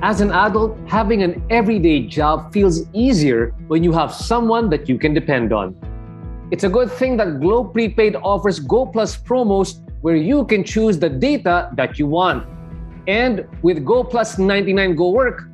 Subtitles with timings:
[0.00, 4.96] As an adult, having an everyday job feels easier when you have someone that you
[4.96, 5.74] can depend on.
[6.52, 11.00] It's a good thing that Globe Prepaid offers Go Plus promos where you can choose
[11.00, 12.46] the data that you want.
[13.08, 15.48] And with Go Plus 99 Go Work,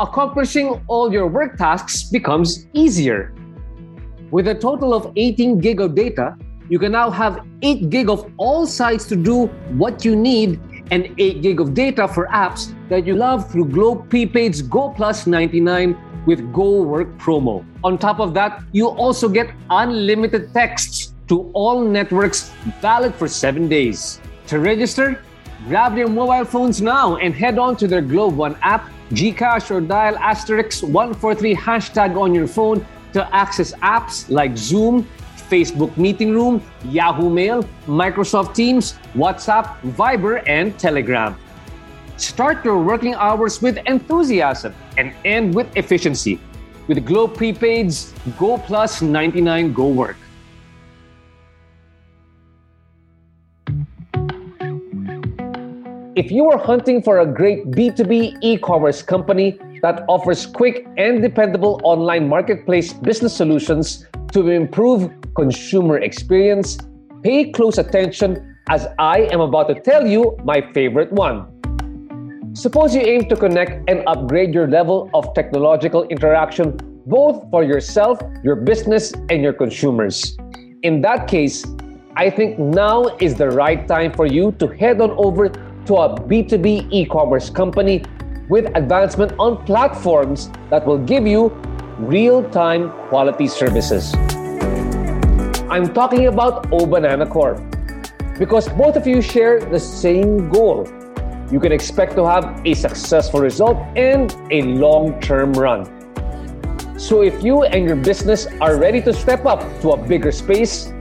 [0.00, 3.32] accomplishing all your work tasks becomes easier.
[4.32, 6.36] With a total of 18 gig of data,
[6.68, 9.46] you can now have 8 gig of all sites to do
[9.78, 10.58] what you need
[10.90, 15.26] and 8 gig of data for apps that you love through Globe Prepaid's Go Plus
[15.26, 17.64] 99 with Go Work promo.
[17.82, 23.68] On top of that, you also get unlimited texts to all networks valid for 7
[23.68, 24.20] days.
[24.48, 25.22] To register,
[25.68, 29.80] grab your mobile phones now and head on to their Globe One app, Gcash or
[29.80, 35.06] dial asterisk 143 hashtag on your phone to access apps like Zoom,
[35.54, 36.60] Facebook Meeting Room,
[36.90, 41.36] Yahoo Mail, Microsoft Teams, WhatsApp, Viber, and Telegram.
[42.16, 46.40] Start your working hours with enthusiasm and end with efficiency
[46.88, 50.16] with Globe Prepaid's Go Plus 99 Go Work.
[56.16, 61.20] If you are hunting for a great B2B e commerce company that offers quick and
[61.20, 66.78] dependable online marketplace business solutions to improve consumer experience,
[67.24, 71.50] pay close attention as I am about to tell you my favorite one.
[72.54, 78.20] Suppose you aim to connect and upgrade your level of technological interaction both for yourself,
[78.44, 80.38] your business, and your consumers.
[80.84, 81.66] In that case,
[82.16, 85.48] I think now is the right time for you to head on over
[85.86, 88.04] to a B2B e commerce company
[88.48, 91.48] with advancement on platforms that will give you
[91.98, 94.14] real time quality services.
[95.70, 97.58] I'm talking about Obanana Corp
[98.38, 100.88] because both of you share the same goal.
[101.50, 105.90] You can expect to have a successful result and a long term run.
[106.98, 110.92] So, if you and your business are ready to step up to a bigger space,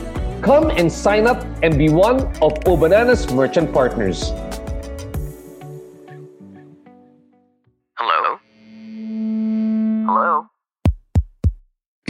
[0.41, 4.31] come and sign up and be one of Obanana's merchant partners.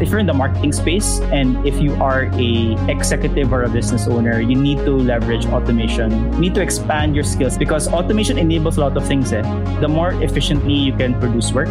[0.00, 4.06] If you're in the marketing space and if you are a executive or a business
[4.08, 8.76] owner you need to leverage automation you need to expand your skills because automation enables
[8.76, 9.42] a lot of things eh?
[9.80, 11.68] the more efficiently you can produce work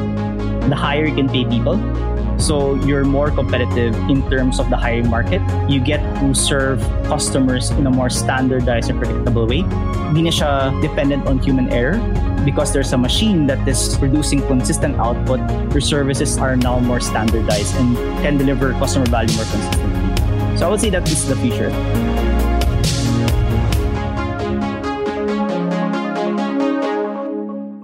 [0.69, 1.77] the higher you can pay people
[2.39, 5.41] so you're more competitive in terms of the hiring market.
[5.69, 9.67] You get to serve customers in a more standardized and predictable way.
[10.15, 11.99] Hindi siya dependent on human error
[12.49, 15.39] because there's a machine that is producing consistent output.
[15.71, 20.57] Your services are now more standardized and can deliver customer value more consistently.
[20.57, 21.69] So I would say that this is the future.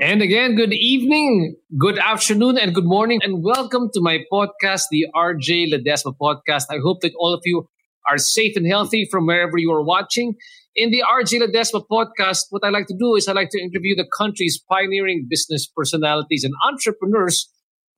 [0.01, 5.05] And again, good evening, good afternoon, and good morning, and welcome to my podcast, the
[5.13, 6.65] RJ Ledesma podcast.
[6.71, 7.69] I hope that all of you
[8.09, 10.35] are safe and healthy from wherever you are watching.
[10.75, 13.95] In the RJ Ledesma podcast, what I like to do is I like to interview
[13.95, 17.49] the country's pioneering business personalities and entrepreneurs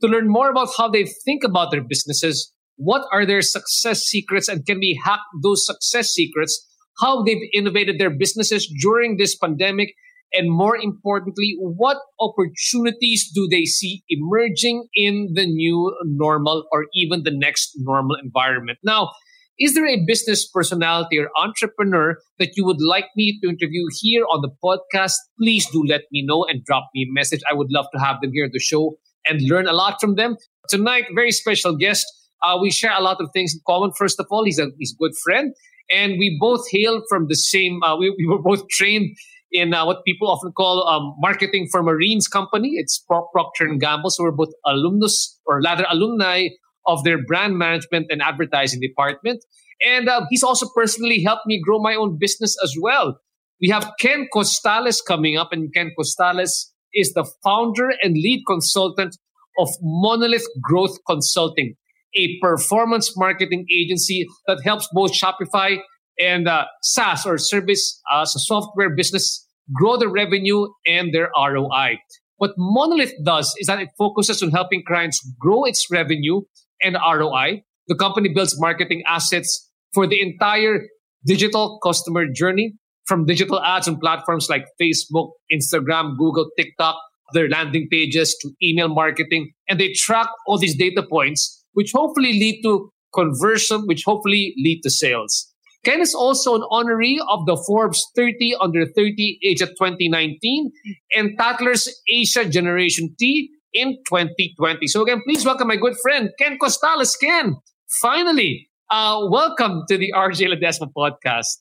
[0.02, 4.48] to learn more about how they think about their businesses, what are their success secrets,
[4.48, 6.68] and can we hack those success secrets,
[7.02, 9.96] how they've innovated their businesses during this pandemic,
[10.32, 17.24] and more importantly, what opportunities do they see emerging in the new normal or even
[17.24, 18.78] the next normal environment?
[18.84, 19.14] Now,
[19.60, 24.24] is there a business personality or entrepreneur that you would like me to interview here
[24.32, 25.16] on the podcast?
[25.40, 27.42] Please do let me know and drop me a message.
[27.50, 30.16] I would love to have them here at the show and learn a lot from
[30.16, 30.36] them.
[30.70, 32.06] Tonight, very special guest.
[32.44, 33.92] Uh, we share a lot of things in common.
[33.98, 35.54] First of all, he's a, he's a good friend.
[35.90, 39.16] And we both hail from the same, uh, we, we were both trained
[39.52, 42.74] in uh, what people often call um, marketing for Marines company.
[42.76, 44.10] It's Pro- Procter and Gamble.
[44.10, 46.50] So we're both alumnus or rather alumni
[46.88, 49.44] of their brand management and advertising department.
[49.86, 53.20] And uh, he's also personally helped me grow my own business as well.
[53.62, 59.18] We have Kenn Costales coming up, and Kenn Costales is the founder and lead consultant
[59.60, 61.76] of Monolith Growth Consulting,
[62.16, 65.80] a performance marketing agency that helps both Shopify
[66.20, 72.00] and uh, SaaS or service as a software business grow their revenue and their ROI.
[72.38, 76.42] What Monolith does is that it focuses on helping clients grow its revenue
[76.82, 77.64] and ROI.
[77.88, 80.82] The company builds marketing assets for the entire
[81.26, 82.74] digital customer journey
[83.06, 86.96] from digital ads on platforms like Facebook, Instagram, Google, TikTok,
[87.34, 89.52] their landing pages to email marketing.
[89.68, 94.82] And they track all these data points, which hopefully lead to conversion, which hopefully lead
[94.84, 95.54] to sales.
[95.86, 100.72] Kenn is also an honoree of the Forbes 30 Under 30 Asia 2019
[101.16, 104.88] and Tatler's Asia Generation T in 2020.
[104.88, 107.20] So again, please welcome my good friend, Kenn Costales.
[107.20, 107.56] Kenn,
[108.02, 111.58] finally, uh, welcome to the RJ Ledesma podcast.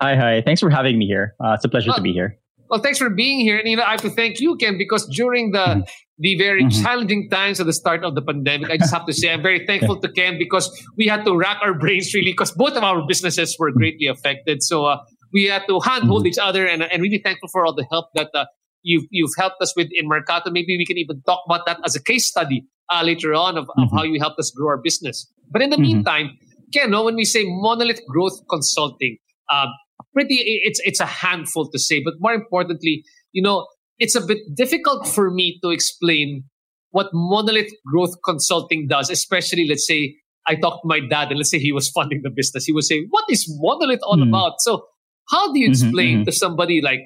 [0.00, 0.42] Hi, hi.
[0.44, 1.34] Thanks for having me here.
[1.42, 2.38] Uh, it's a pleasure well, to be here.
[2.68, 3.58] Well, thanks for being here.
[3.58, 5.80] And you know, I have to thank you, Kenn, because during the mm-hmm.
[6.18, 6.82] the very mm-hmm.
[6.82, 9.66] challenging times at the start of the pandemic, I just have to say I'm very
[9.66, 13.06] thankful to Kenn because we had to rack our brains really because both of our
[13.06, 14.62] businesses were greatly affected.
[14.62, 14.98] So uh,
[15.32, 16.28] we had to handhold mm-hmm.
[16.28, 18.46] each other, and and really thankful for all the help that uh,
[18.82, 20.50] you've you've helped us with in Mercato.
[20.50, 23.64] Maybe we can even talk about that as a case study uh, later on of,
[23.64, 23.96] of mm-hmm.
[23.96, 25.30] how you helped us grow our business.
[25.50, 25.82] But in the mm-hmm.
[25.82, 26.38] meantime,
[26.72, 29.18] Kenn, no, when we say monolith growth consulting,
[29.50, 29.66] uh,
[30.12, 33.66] pretty it's it's a handful to say but more importantly you know
[33.98, 36.44] it's a bit difficult for me to explain
[36.90, 40.14] what monolith growth consulting does especially let's say
[40.46, 42.84] i talked to my dad and let's say he was funding the business he would
[42.84, 44.28] say what is monolith all mm.
[44.28, 44.86] about so
[45.30, 47.00] how do you mm-hmm, explain mm-hmm, to somebody like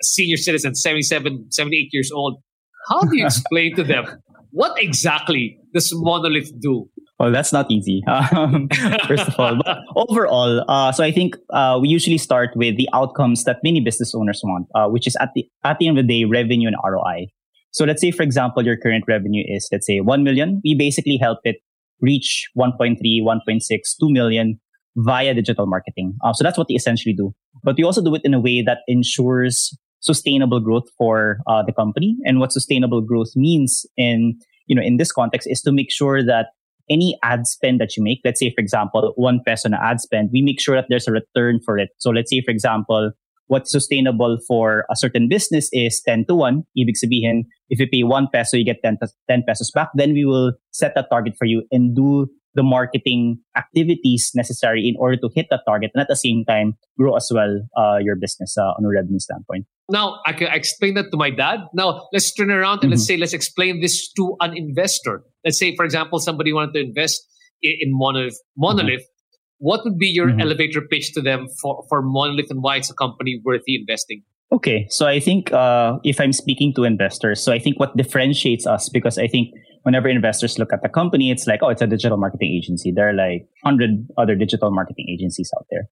[0.00, 2.42] a senior citizen 77 78 years old
[2.88, 4.04] how do you explain to them
[4.50, 6.88] what exactly does monolith do
[7.20, 8.02] well, that's not easy.
[8.08, 8.68] Um,
[9.06, 12.88] first of all, but overall, uh, so I think uh, we usually start with the
[12.94, 16.06] outcomes that many business owners want, uh, which is at the at the end of
[16.06, 17.26] the day, revenue and ROI.
[17.72, 20.62] So let's say, for example, your current revenue is let's say one million.
[20.64, 21.56] We basically help it
[22.00, 23.60] reach 1.3, 1.6,
[24.00, 24.58] 2 million
[24.96, 26.14] via digital marketing.
[26.24, 27.34] Uh, so that's what they essentially do.
[27.62, 31.72] But we also do it in a way that ensures sustainable growth for uh, the
[31.72, 32.16] company.
[32.24, 36.24] And what sustainable growth means in you know in this context is to make sure
[36.24, 36.46] that
[36.90, 40.30] any ad spend that you make, let's say, for example, one peso on ad spend,
[40.32, 41.90] we make sure that there's a return for it.
[41.98, 43.12] So let's say, for example,
[43.46, 46.64] what's sustainable for a certain business is 10 to 1.
[46.78, 48.98] Ibig sabihin, if you pay 1 peso, you get 10,
[49.28, 49.88] 10 pesos back.
[49.94, 54.94] Then we will set that target for you and do the marketing activities necessary in
[54.98, 58.16] order to hit that target and at the same time grow as well uh, your
[58.16, 59.66] business uh, on a revenue standpoint.
[59.88, 61.60] Now I can explain that to my dad.
[61.74, 62.90] Now let's turn around and mm-hmm.
[62.90, 65.22] let's say let's explain this to an investor.
[65.44, 67.26] Let's say, for example, somebody wanted to invest
[67.62, 68.38] in, in Monolith.
[68.56, 69.00] Monolith.
[69.00, 69.16] Mm-hmm.
[69.58, 70.40] What would be your mm-hmm.
[70.40, 74.22] elevator pitch to them for, for Monolith and why it's a company worthy investing?
[74.52, 78.66] Okay, so I think uh, if I'm speaking to investors, so I think what differentiates
[78.66, 81.86] us because I think whenever investors look at the company, it's like, oh, it's a
[81.86, 82.92] digital marketing agency.
[82.92, 85.88] There are like 100 other digital marketing agencies out there.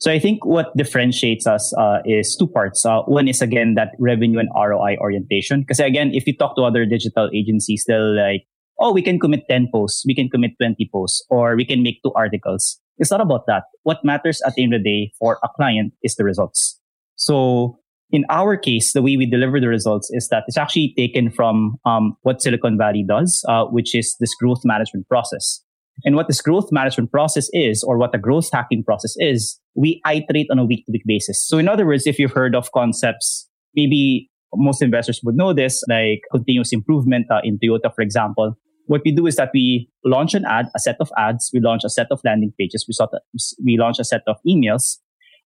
[0.00, 2.86] So I think what differentiates us uh, is two parts.
[2.86, 5.60] Uh, one is again that revenue and ROI orientation.
[5.60, 8.46] Because again, if you talk to other digital agencies, they'll like,
[8.78, 12.00] oh, we can commit 10 posts, we can commit 20 posts, or we can make
[12.02, 12.80] two articles.
[12.96, 13.64] It's not about that.
[13.82, 16.80] What matters at the end of the day for a client is the results.
[17.16, 17.79] So
[18.12, 21.76] in our case, the way we deliver the results is that it's actually taken from
[21.84, 25.62] um, what Silicon Valley does, uh, which is this growth management process.
[26.04, 30.00] And what this growth management process is, or what the growth hacking process is, we
[30.06, 31.46] iterate on a week to week basis.
[31.46, 35.82] So in other words, if you've heard of concepts, maybe most investors would know this,
[35.88, 38.56] like continuous improvement uh, in Toyota, for example.
[38.86, 41.82] What we do is that we launch an ad, a set of ads, we launch
[41.84, 43.20] a set of landing pages, we, sort of,
[43.64, 44.96] we launch a set of emails,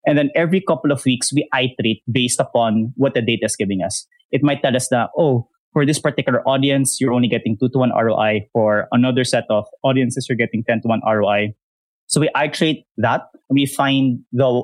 [0.06, 3.82] and then every couple of weeks, we iterate based upon what the data is giving
[3.82, 4.06] us.
[4.30, 7.78] It might tell us that, oh, for this particular audience, you're only getting two to
[7.78, 8.48] one ROI.
[8.52, 11.54] For another set of audiences, you're getting 10 to one ROI.
[12.06, 13.22] So we iterate that.
[13.48, 14.62] and We find the,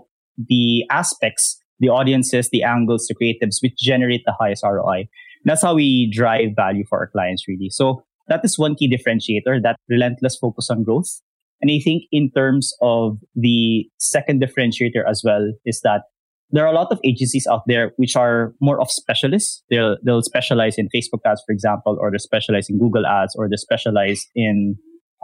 [0.49, 5.09] the aspects, the audiences, the angles, the creatives, which generate the highest ROI.
[5.45, 7.71] That's how we drive value for our clients, really.
[7.71, 11.21] So that is one key differentiator, that relentless focus on growth.
[11.61, 16.03] And I think in terms of the second differentiator as well is that
[16.51, 19.63] there are a lot of agencies out there which are more of specialists.
[19.71, 23.49] They'll, they'll specialize in Facebook ads, for example, or they specialize in Google ads, or
[23.49, 24.77] they specialize in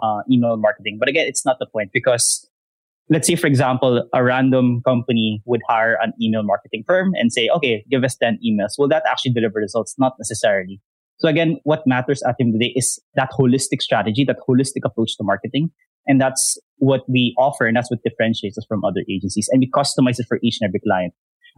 [0.03, 0.99] uh, email marketing.
[1.01, 2.49] But again, it's not the point because
[3.09, 7.49] let's say, for example, a random company would hire an email marketing firm and say,
[7.49, 8.79] okay, give us 10 emails.
[8.79, 9.95] Will that actually deliver results?
[9.99, 10.81] Not necessarily.
[11.19, 14.37] So again, what matters at the end of the day is that holistic strategy, that
[14.49, 15.71] holistic approach to marketing.
[16.07, 17.67] And that's what we offer.
[17.67, 19.49] And that's what differentiates us from other agencies.
[19.51, 21.15] And we customize it for each and every client.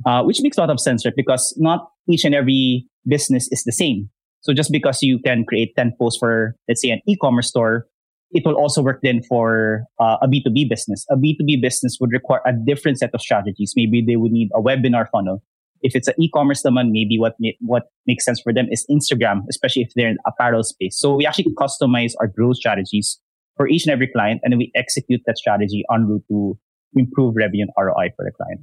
[0.06, 1.14] uh, which makes a lot of sense, right?
[1.16, 4.10] Because not each and every business is the same.
[4.40, 7.86] So just because you can create 10 posts for, let's say, an e-commerce store,
[8.30, 11.04] it will also work then for uh, a B2B business.
[11.10, 13.72] A B2B business would require a different set of strategies.
[13.74, 15.42] Maybe they would need a webinar funnel.
[15.80, 19.82] If it's an e-commerce demand, maybe what what makes sense for them is Instagram, especially
[19.82, 20.98] if they're in apparel space.
[20.98, 23.20] So we actually customize our growth strategies
[23.58, 26.58] for each and every client, and then we execute that strategy en route to
[26.94, 28.60] improve revenue and ROI for the client.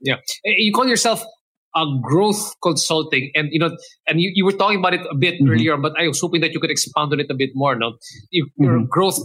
[0.00, 1.22] Yeah, you call yourself
[1.76, 3.76] a growth consulting, and you know,
[4.08, 5.52] and you, you were talking about it a bit mm-hmm.
[5.52, 7.76] earlier, but I was hoping that you could expand on it a bit more.
[7.76, 7.96] No,
[8.30, 8.84] you, are mm-hmm.
[8.84, 9.18] a growth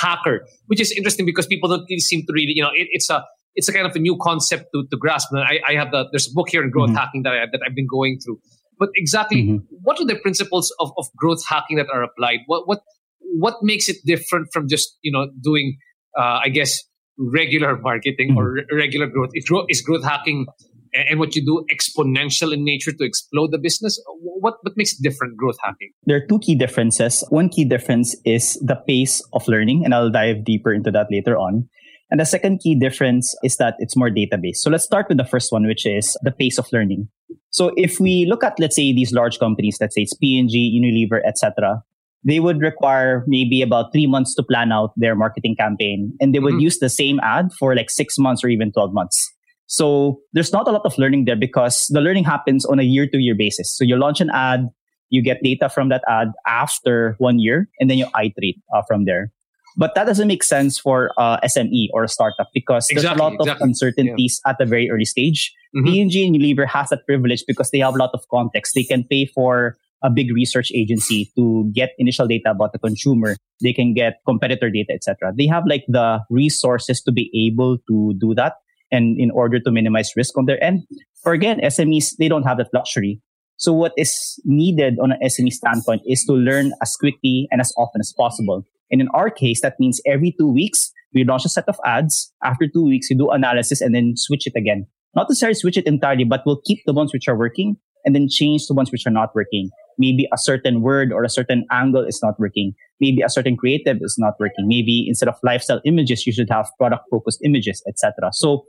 [0.00, 3.10] hacker, which is interesting because people don't really seem to really, you know, it, it's
[3.10, 5.28] a it's a kind of a new concept to, to grasp.
[5.32, 6.96] And I, I have the there's a book here in growth mm-hmm.
[6.96, 8.38] hacking that I that I've been going through.
[8.78, 9.56] But exactly, mm-hmm.
[9.82, 12.40] what are the principles of, of growth hacking that are applied?
[12.46, 12.80] What what
[13.20, 15.76] what makes it different from just you know doing
[16.18, 16.82] uh, I guess
[17.18, 18.38] regular marketing mm-hmm.
[18.38, 19.30] or regular growth?
[19.34, 20.46] Is growth, is growth hacking
[20.94, 24.02] and what you do exponential in nature to explode the business?
[24.20, 25.90] What, what makes it different, growth hacking?
[26.04, 27.24] There are two key differences.
[27.28, 31.36] One key difference is the pace of learning, and I'll dive deeper into that later
[31.36, 31.68] on.
[32.10, 34.56] And the second key difference is that it's more database.
[34.56, 37.08] So let's start with the first one, which is the pace of learning.
[37.50, 41.20] So if we look at, let's say, these large companies, let's say it's P&G, Unilever,
[41.26, 41.82] etc.,
[42.28, 46.38] they would require maybe about three months to plan out their marketing campaign, and they
[46.38, 46.68] would mm-hmm.
[46.68, 49.32] use the same ad for like six months or even 12 months.
[49.66, 53.06] So there's not a lot of learning there because the learning happens on a year
[53.06, 53.74] to year basis.
[53.74, 54.68] So you launch an ad,
[55.08, 59.06] you get data from that ad after one year, and then you iterate uh, from
[59.06, 59.32] there.
[59.78, 63.22] But that doesn't make sense for uh, SME or a startup because exactly, there's a
[63.22, 63.64] lot exactly.
[63.64, 64.50] of uncertainties yeah.
[64.50, 65.52] at a very early stage.
[65.74, 68.74] mm hmm P&G and Unilever has that privilege because they have a lot of context.
[68.74, 73.36] They can pay for a big research agency to get initial data about the consumer.
[73.62, 75.32] They can get competitor data, etc.
[75.36, 78.54] They have like the resources to be able to do that
[78.90, 80.84] and in order to minimize risk on their end.
[81.22, 83.20] For again, SMEs, they don't have that luxury.
[83.56, 87.72] So what is needed on an SME standpoint is to learn as quickly and as
[87.76, 88.64] often as possible.
[88.90, 92.32] And in our case, that means every two weeks, we launch a set of ads.
[92.44, 94.86] After two weeks, we do analysis and then switch it again.
[95.16, 98.28] Not necessarily switch it entirely, but we'll keep the ones which are working and then
[98.30, 99.70] change the ones which are not working.
[99.98, 102.74] Maybe a certain word or a certain angle is not working.
[103.00, 104.66] Maybe a certain creative is not working.
[104.66, 108.30] Maybe instead of lifestyle images, you should have product focused images, etc.
[108.32, 108.64] So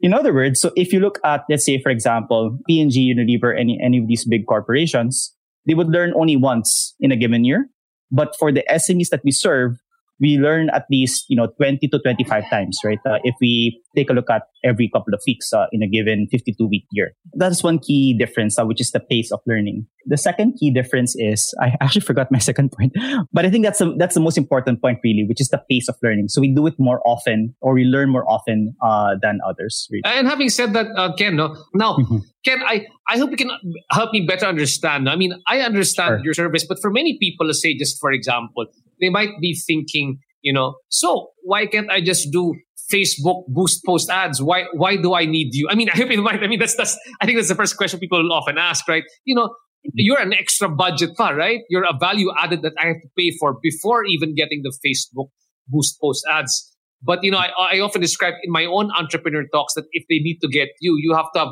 [0.00, 3.80] in other words, so if you look at, let's say, for example, P&G, Unilever, any,
[3.82, 5.34] any of these big corporations,
[5.66, 7.68] they would learn only once in a given year.
[8.10, 9.78] But for the SMEs that we serve,
[10.20, 14.10] we learn at least you know 20 to 25 times right uh, if we take
[14.10, 17.62] a look at every couple of weeks uh, in a given 52 week year that's
[17.62, 21.54] one key difference uh, which is the pace of learning the second key difference is
[21.60, 22.92] i actually forgot my second point
[23.32, 25.88] but i think that's the, that's the most important point really which is the pace
[25.88, 29.38] of learning so we do it more often or we learn more often uh, than
[29.46, 30.02] others really.
[30.04, 32.18] and having said that uh, kenn no, now mm-hmm.
[32.44, 33.50] kenn i i hope you can
[33.90, 36.24] help me better understand i mean i understand sure.
[36.24, 38.66] your service but for many people let's say just for example
[39.00, 42.54] they might be thinking, you know, so why can't I just do
[42.92, 44.42] Facebook boost post ads?
[44.42, 45.68] Why why do I need you?
[45.70, 46.44] I mean, I hope you mind.
[46.44, 49.04] I mean, that's that's I think that's the first question people often ask, right?
[49.24, 49.54] You know,
[49.94, 51.60] you're an extra budget pa, right?
[51.68, 55.28] You're a value added that I have to pay for before even getting the Facebook
[55.68, 56.72] boost post ads.
[57.02, 60.18] But you know, I, I often describe in my own entrepreneur talks that if they
[60.18, 61.48] need to get you, you have to have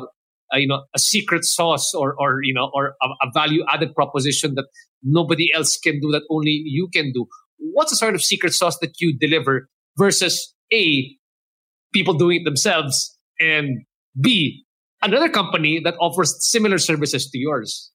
[0.53, 3.93] uh, you know a secret sauce or or you know or a, a value added
[3.95, 4.65] proposition that
[5.03, 7.25] nobody else can do that only you can do
[7.57, 11.15] what's the sort of secret sauce that you deliver versus a
[11.95, 13.87] people doing it themselves and
[14.19, 14.65] b
[15.01, 17.91] another company that offers similar services to yours.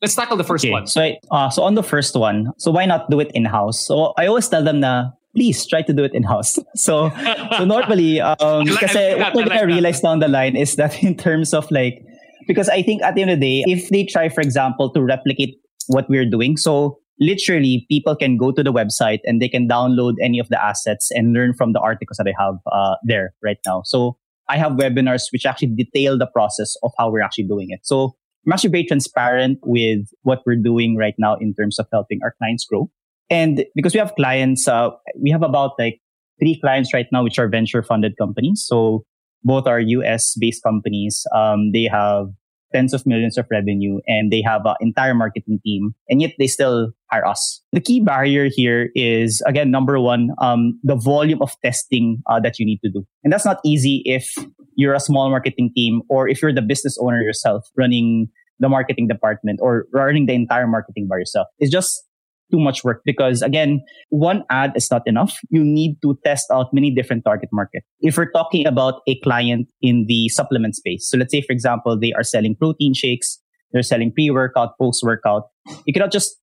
[0.00, 0.86] Let's tackle the first okay, one.
[0.86, 1.02] so
[1.34, 4.30] uh, so on the first one so why not do it in house so i
[4.30, 6.58] always tell them na please try to do it in house.
[6.76, 7.10] So,
[7.56, 11.70] so normally, um, kasi what I realize down the line is that in terms of
[11.70, 12.02] like,
[12.46, 15.02] because I think at the end of the day, if they try, for example, to
[15.02, 19.68] replicate what we're doing, so literally people can go to the website and they can
[19.68, 23.34] download any of the assets and learn from the articles that I have uh, there
[23.42, 23.82] right now.
[23.84, 24.16] So
[24.48, 27.80] I have webinars which actually detail the process of how we're actually doing it.
[27.82, 28.14] So
[28.46, 32.34] I'm actually very transparent with what we're doing right now in terms of helping our
[32.38, 32.90] clients grow.
[33.30, 36.00] And because we have clients, uh, we have about like
[36.40, 38.64] three clients right now, which are venture funded companies.
[38.66, 39.04] So
[39.44, 41.26] both are US based companies.
[41.34, 42.28] Um, they have
[42.74, 46.46] tens of millions of revenue and they have an entire marketing team and yet they
[46.46, 47.62] still hire us.
[47.72, 52.58] The key barrier here is again, number one, um, the volume of testing uh, that
[52.58, 53.06] you need to do.
[53.24, 54.28] And that's not easy if
[54.76, 58.28] you're a small marketing team or if you're the business owner yourself running
[58.60, 61.46] the marketing department or running the entire marketing by yourself.
[61.58, 62.04] It's just
[62.50, 65.38] too much work because again, one ad is not enough.
[65.50, 67.82] You need to test out many different target market.
[68.00, 71.98] If we're talking about a client in the supplement space, so let's say, for example,
[71.98, 73.40] they are selling protein shakes,
[73.72, 75.44] they're selling pre-workout, post-workout.
[75.86, 76.38] You cannot just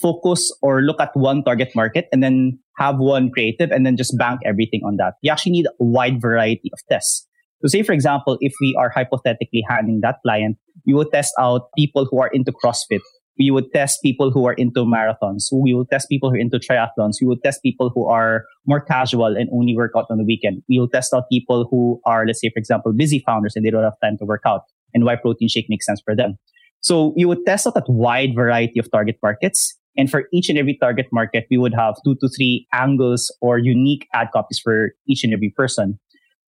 [0.00, 4.16] focus or look at one target market and then have one creative and then just
[4.16, 5.14] bank everything on that.
[5.22, 7.26] You actually need a wide variety of tests.
[7.60, 11.62] So say, for example, if we are hypothetically handling that client, we will test out
[11.76, 13.00] people who are into CrossFit
[13.38, 15.44] we would test people who are into marathons.
[15.52, 17.14] We will test people who are into triathlons.
[17.20, 20.62] We will test people who are more casual and only work out on the weekend.
[20.68, 23.70] We will test out people who are, let's say, for example, busy founders and they
[23.70, 26.36] don't have time to work out and why protein shake makes sense for them.
[26.80, 29.76] So you would test out that wide variety of target markets.
[29.96, 33.58] And for each and every target market, we would have two to three angles or
[33.58, 35.98] unique ad copies for each and every person.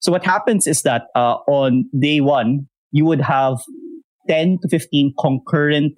[0.01, 3.59] So what happens is that uh, on day one, you would have
[4.29, 5.95] 10 to 15 concurrent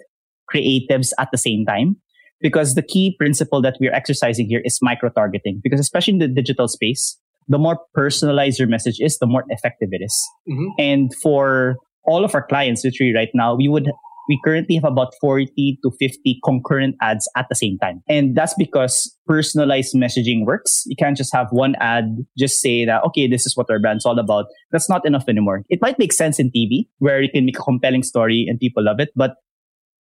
[0.52, 1.96] creatives at the same time.
[2.40, 5.60] Because the key principle that we're exercising here is micro targeting.
[5.62, 7.16] Because especially in the digital space,
[7.48, 10.28] the more personalized your message is, the more effective it is.
[10.50, 10.66] Mm-hmm.
[10.78, 13.88] And for all of our clients, literally right now, we would
[14.28, 18.02] we currently have about 40 to 50 concurrent ads at the same time.
[18.08, 20.84] And that's because personalized messaging works.
[20.86, 22.04] You can't just have one ad,
[22.38, 24.46] just say that, okay, this is what our brand's all about.
[24.70, 25.64] That's not enough anymore.
[25.68, 28.84] It might make sense in TV where you can make a compelling story and people
[28.84, 29.32] love it, but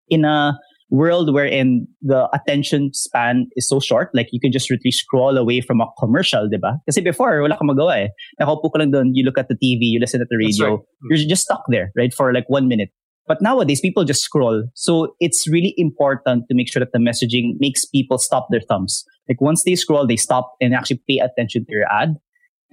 [0.10, 0.58] in a
[0.91, 5.62] world wherein the attention span is so short, like you can just really scroll away
[5.62, 6.77] from a commercial, di ba?
[6.86, 8.08] Kasi before, wala kang magawa eh.
[8.39, 10.79] Nakaupo ka lang doon, you look at the TV, you listen to the radio, right.
[11.10, 12.89] you're just stuck there, right, for like one minute.
[13.27, 14.67] But nowadays, people just scroll.
[14.75, 19.05] So it's really important to make sure that the messaging makes people stop their thumbs.
[19.29, 22.15] Like once they scroll, they stop and actually pay attention to your ad.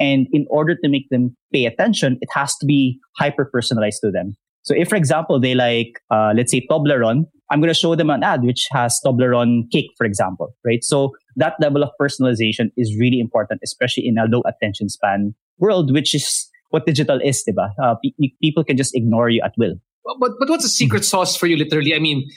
[0.01, 4.11] And in order to make them pay attention, it has to be hyper personalized to
[4.11, 4.37] them.
[4.63, 8.11] So if, for example, they like, uh, let's say Toblerone, I'm going to show them
[8.11, 10.85] an ad which has Toblerone cake, for example, right?
[10.85, 15.93] So that level of personalization is really important, especially in a low attention span world,
[15.93, 17.71] which is what digital is, diba?
[17.83, 19.75] Uh, pe- people can just ignore you at will.
[20.21, 21.95] But, but what's the secret sauce for you, literally?
[21.95, 22.29] I mean,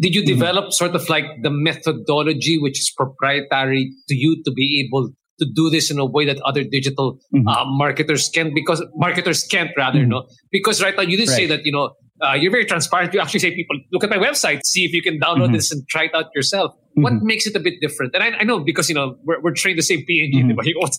[0.00, 0.38] did you mm-hmm.
[0.38, 0.72] develop mm-hmm.
[0.72, 5.70] sort of like the methodology which is proprietary to you to be able to do
[5.70, 7.48] this in a way that other digital mm-hmm.
[7.48, 10.10] uh, marketers can because marketers can't rather mm-hmm.
[10.10, 11.36] no because right now you did right.
[11.36, 11.90] say that you know
[12.22, 15.02] uh, you're very transparent you actually say people look at my website see if you
[15.02, 15.54] can download mm-hmm.
[15.54, 17.26] this and try it out yourself what mm-hmm.
[17.26, 19.78] makes it a bit different and I, I, know because you know we're, we're trained
[19.78, 20.58] the same P&G mm-hmm.
[20.80, 20.98] what's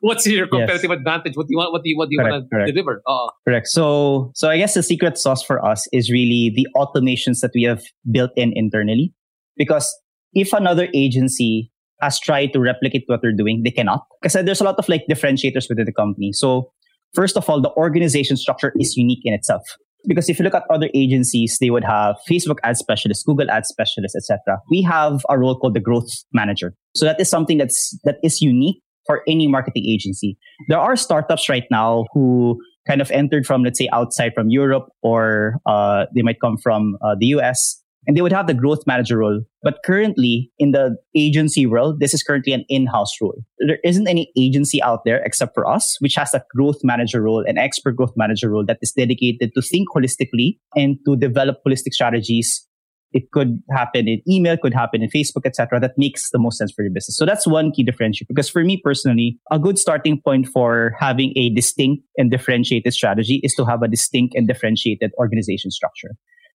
[0.00, 0.98] what's your competitive yes.
[0.98, 3.26] advantage what do you want what do you what do you want to deliver uh,
[3.46, 7.50] correct so so I guess the secret sauce for us is really the automations that
[7.54, 9.12] we have built in internally
[9.56, 9.92] because
[10.32, 11.70] if another agency
[12.02, 14.04] has tried to replicate what they're doing, they cannot.
[14.20, 16.32] Because there's a lot of like differentiators within the company.
[16.32, 16.72] So
[17.14, 19.62] first of all, the organization structure is unique in itself.
[20.06, 23.64] Because if you look at other agencies, they would have Facebook ad specialists, Google ad
[23.66, 24.58] specialists, etc.
[24.68, 26.74] We have a role called the growth manager.
[26.96, 30.36] So that is something that's that is unique for any marketing agency.
[30.68, 34.88] There are startups right now who kind of entered from, let's say, outside from Europe,
[35.02, 38.82] or uh, they might come from uh, the US, and they would have the growth
[38.86, 39.42] manager role.
[39.62, 43.44] But currently in the agency world, this is currently an in-house role.
[43.58, 47.44] There isn't any agency out there except for us, which has a growth manager role,
[47.46, 51.92] an expert growth manager role that is dedicated to think holistically and to develop holistic
[51.92, 52.66] strategies.
[53.12, 55.78] It could happen in email, could happen in Facebook, etc.
[55.78, 57.16] That makes the most sense for your business.
[57.18, 58.26] So that's one key differentiator.
[58.26, 63.40] Because for me personally, a good starting point for having a distinct and differentiated strategy
[63.44, 66.12] is to have a distinct and differentiated organization structure.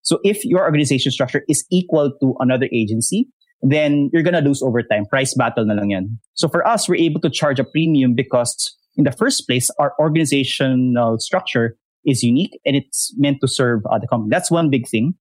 [0.08, 3.28] So if your organization structure is equal to another agency,
[3.62, 5.06] then you're going to lose over time.
[5.06, 6.20] Price battle na lang yan.
[6.34, 8.56] So for us, we're able to charge a premium because
[8.96, 14.00] in the first place, our organizational structure is unique and it's meant to serve uh,
[14.00, 14.30] the company.
[14.32, 15.13] That's one big thing.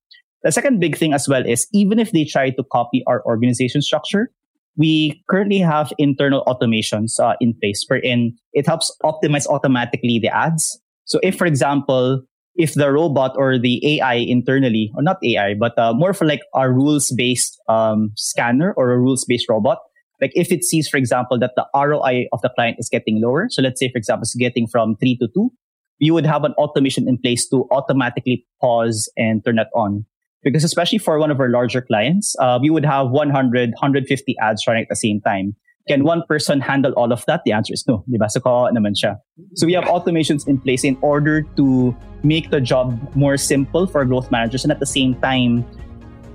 [0.45, 3.83] The second big thing as well is even if they try to copy our organization
[3.83, 4.31] structure,
[4.77, 10.79] we currently have internal automations uh, in place wherein it helps optimize automatically the ads.
[11.07, 12.23] So if, for example,
[12.57, 16.41] if the robot or the AI internally, or not AI, but uh, more for like
[16.55, 19.79] a rules based um, scanner or a rules based robot,
[20.21, 23.49] like if it sees, for example, that the ROI of the client is getting lower.
[23.51, 25.53] So let's say, for example, it's getting from three to two,
[25.99, 30.07] you would have an automation in place to automatically pause and turn that on.
[30.43, 34.67] Because especially for one of our larger clients, uh, we would have 100, 150 ads
[34.67, 35.57] running at the same time.
[35.89, 37.43] Can one person handle all of that?
[37.45, 38.03] The answer is no.
[38.29, 39.19] So, naman siya.
[39.55, 41.95] So we have automations in place in order to
[42.25, 45.65] make the job more simple for growth managers and at the same time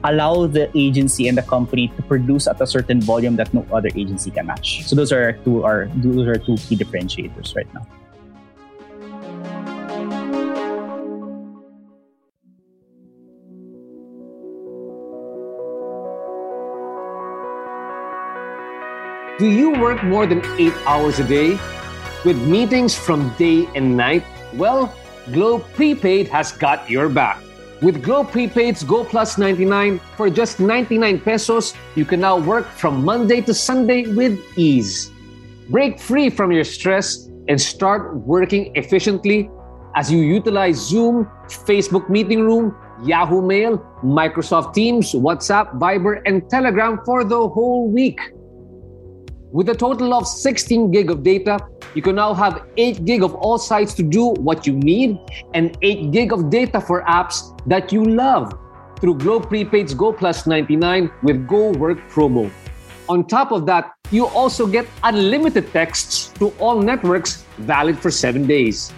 [0.03, 3.89] allow the agency and the company to produce at a certain volume that no other
[3.95, 4.83] agency can match.
[4.87, 7.85] So those are two are those are two key differentiators right now.
[19.41, 21.58] Do you work more than eight hours a day?
[22.23, 24.23] With meetings from day and night?
[24.54, 24.93] Well,
[25.34, 27.41] Globe Prepaid has got your back.
[27.82, 33.04] With Globe Prepaid's Go Plus 99, for just 99 pesos, you can now work from
[33.04, 35.10] Monday to Sunday with ease.
[35.71, 39.49] Break free from your stress and start working efficiently
[39.95, 41.25] as you utilize Zoom,
[41.65, 48.19] Facebook Meeting Room, Yahoo Mail, Microsoft Teams, WhatsApp, Viber, and Telegram for the whole week.
[49.53, 51.59] With a total of 16 gig of data,
[51.93, 55.19] you can now have 8 gig of all sites to do what you need
[55.53, 58.57] and 8 gig of data for apps that you love
[59.01, 62.49] through Globe Prepaid's Go Plus 99 with Go Work promo.
[63.09, 68.47] On top of that, you also get unlimited texts to all networks valid for 7
[68.47, 68.93] days.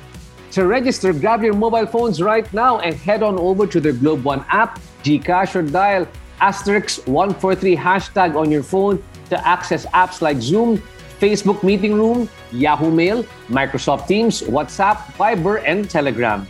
[0.52, 4.24] To register, grab your mobile phones right now and head on over to the Globe
[4.24, 6.08] One app, Gcash, or dial
[6.42, 10.82] asterisk 143 hashtag on your phone to access apps like Zoom,
[11.20, 16.48] Facebook Meeting Room, Yahoo Mail, Microsoft Teams, WhatsApp, Viber, and Telegram.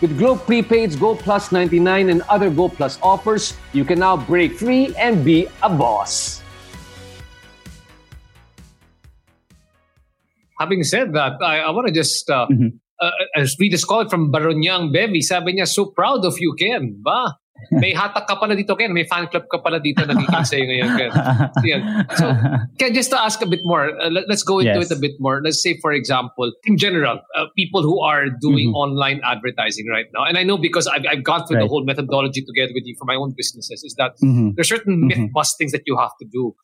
[0.00, 4.58] With Globe Prepaid's Go Plus 99 and other Go Plus offers, you can now break
[4.58, 6.42] free and be a boss.
[10.58, 14.00] Having said that, I, I want to just uh, mm-hmm uh, as we just call
[14.00, 16.94] it from Baronyang Bevy, sabi niya, so proud of you, Ken.
[17.02, 17.34] Ba?
[17.70, 18.92] May hatak ka pala dito, Kenn.
[18.92, 21.12] May fan club ka pala dito nagiging sa'yo ngayon, Kenn.
[22.18, 22.26] So,
[22.78, 24.90] Kenn, just to ask a bit more, uh, let, us go into yes.
[24.90, 25.40] it a bit more.
[25.42, 28.84] Let's say, for example, in general, uh, people who are doing mm-hmm.
[28.84, 31.64] online advertising right now, and I know because I've, I've gone through right.
[31.64, 34.50] the whole methodology together with you for my own businesses, is that mm-hmm.
[34.56, 35.22] there's certain mm-hmm.
[35.22, 36.54] myth bustings that you have to do.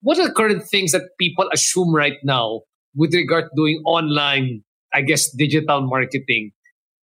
[0.00, 2.62] What are the current things that people assume right now
[2.94, 4.62] with regard to doing online
[4.96, 6.52] I guess, digital marketing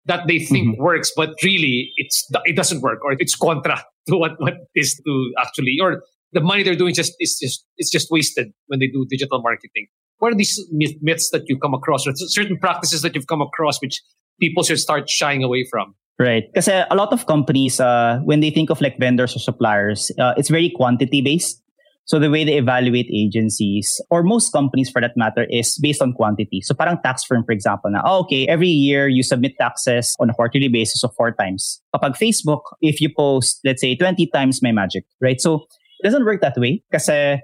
[0.06, 0.84] that they think mm-hmm.
[0.84, 5.34] works, but really it's it doesn't work or it's contra to what what is to
[5.40, 9.06] actually or the money they're doing just is just it's just wasted when they do
[9.10, 9.88] digital marketing.
[10.20, 13.82] What are these myths that you come across or certain practices that you've come across
[13.82, 14.02] which
[14.40, 15.96] people should start shying away from?
[16.20, 16.44] Right.
[16.54, 20.36] Because a lot of companies, uh, when they think of like vendors or suppliers, uh,
[20.38, 21.64] it's very quantity based.
[22.06, 26.14] So the way they evaluate agencies or most companies for that matter is based on
[26.14, 26.62] quantity.
[26.62, 30.30] So parang tax firm, for example, na, oh, okay, every year you submit taxes on
[30.30, 31.82] a quarterly basis of four times.
[31.96, 35.40] Kapag Facebook, if you post, let's say 20 times my magic, right?
[35.40, 35.68] So
[36.00, 36.84] it doesn't work that way.
[36.92, 37.40] Kasi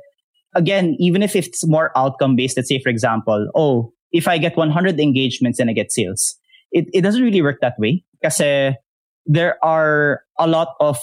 [0.56, 4.58] again, even if it's more outcome based, let's say, for example, oh, if I get
[4.58, 6.36] 100 engagements and I get sales,
[6.72, 8.04] it, it doesn't really work that way.
[8.24, 8.76] Kasi
[9.26, 10.98] there are a lot of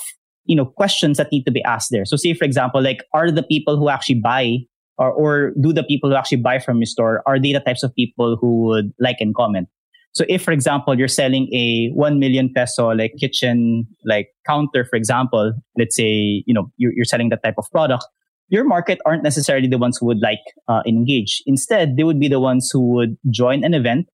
[0.45, 2.05] you know, questions that need to be asked there.
[2.05, 4.59] So say, for example, like, are the people who actually buy
[4.99, 7.83] or, or do the people who actually buy from your store, are they the types
[7.83, 9.69] of people who would like and comment?
[10.13, 14.95] So if, for example, you're selling a 1 million peso, like kitchen, like counter, for
[14.95, 18.07] example, let's say, you know, you're, you're selling that type of product,
[18.49, 21.43] your market aren't necessarily the ones who would like uh, engage.
[21.47, 24.07] Instead, they would be the ones who would join an event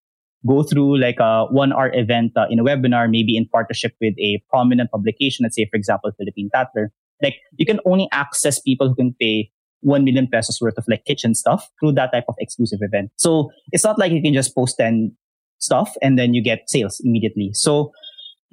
[0.46, 4.14] go through like a one hour event uh, in a webinar, maybe in partnership with
[4.18, 6.88] a prominent publication, let's say, for example, Philippine Tatler.
[7.22, 9.50] Like you can only access people who can pay
[9.82, 13.10] 1 million pesos worth of like kitchen stuff through that type of exclusive event.
[13.16, 15.16] So it's not like you can just post 10
[15.58, 17.50] stuff and then you get sales immediately.
[17.52, 17.92] So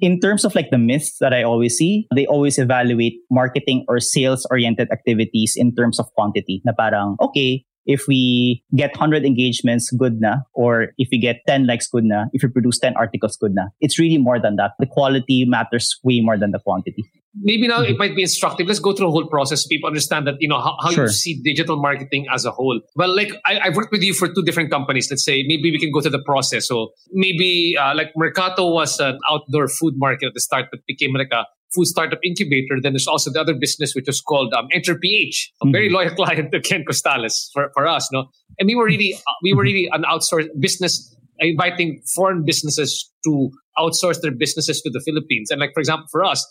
[0.00, 3.98] in terms of like the myths that I always see, they always evaluate marketing or
[3.98, 6.62] sales oriented activities in terms of quantity.
[6.64, 10.36] Na parang, okay, if we get 100 engagements, good na.
[10.54, 12.26] Or if we get 10 likes, good na.
[12.32, 13.66] If we produce 10 articles, good na.
[13.80, 14.72] It's really more than that.
[14.78, 17.04] The quality matters way more than the quantity.
[17.40, 17.92] Maybe now mm-hmm.
[17.92, 18.66] it might be instructive.
[18.66, 19.62] Let's go through the whole process.
[19.62, 21.04] So people understand that, you know, how, how sure.
[21.04, 22.80] you see digital marketing as a whole.
[22.96, 25.08] Well, like I, have worked with you for two different companies.
[25.10, 26.66] Let's say maybe we can go through the process.
[26.66, 31.12] So maybe uh, like Mercato was an outdoor food market at the start, but became
[31.14, 32.80] like a food startup incubator.
[32.82, 35.72] Then there's also the other business which was called um, Enter PH, a mm-hmm.
[35.72, 38.08] very loyal client to Kenn Costales for, for us.
[38.12, 38.28] No,
[38.58, 43.50] and we were really uh, we were really an outsourced business, inviting foreign businesses to
[43.78, 45.50] outsource their businesses to the Philippines.
[45.50, 46.46] And like for example, for us,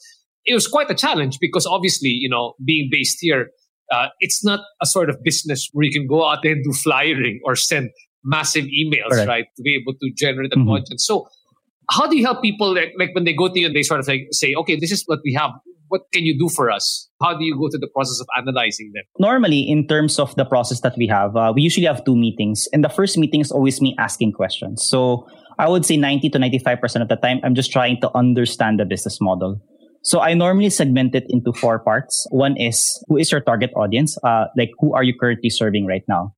[0.45, 3.49] it was quite a challenge because obviously you know being based here.
[3.89, 6.73] Uh, it's not a sort of business where you can go out there and do
[6.73, 7.89] flyering or send
[8.21, 9.27] massive emails, right?
[9.27, 10.71] right to be able to generate an mm-hmm.
[10.71, 11.05] audience.
[11.05, 11.29] So
[11.89, 13.99] how do you help people like, like when they go to you and they sort
[13.99, 15.51] of like say, okay, this is what we have.
[15.89, 17.09] What can you do for us?
[17.21, 19.03] How do you go through the process of analyzing them?
[19.19, 22.67] Normally, in terms of the process that we have, uh, we usually have two meetings.
[22.73, 24.83] And the first meeting is always me asking questions.
[24.85, 25.25] So
[25.57, 28.85] I would say 90 to 95% of the time, I'm just trying to understand the
[28.85, 29.61] business model.
[30.03, 32.27] So I normally segment it into four parts.
[32.31, 34.17] One is who is your target audience?
[34.23, 36.33] Uh, like who are you currently serving right now?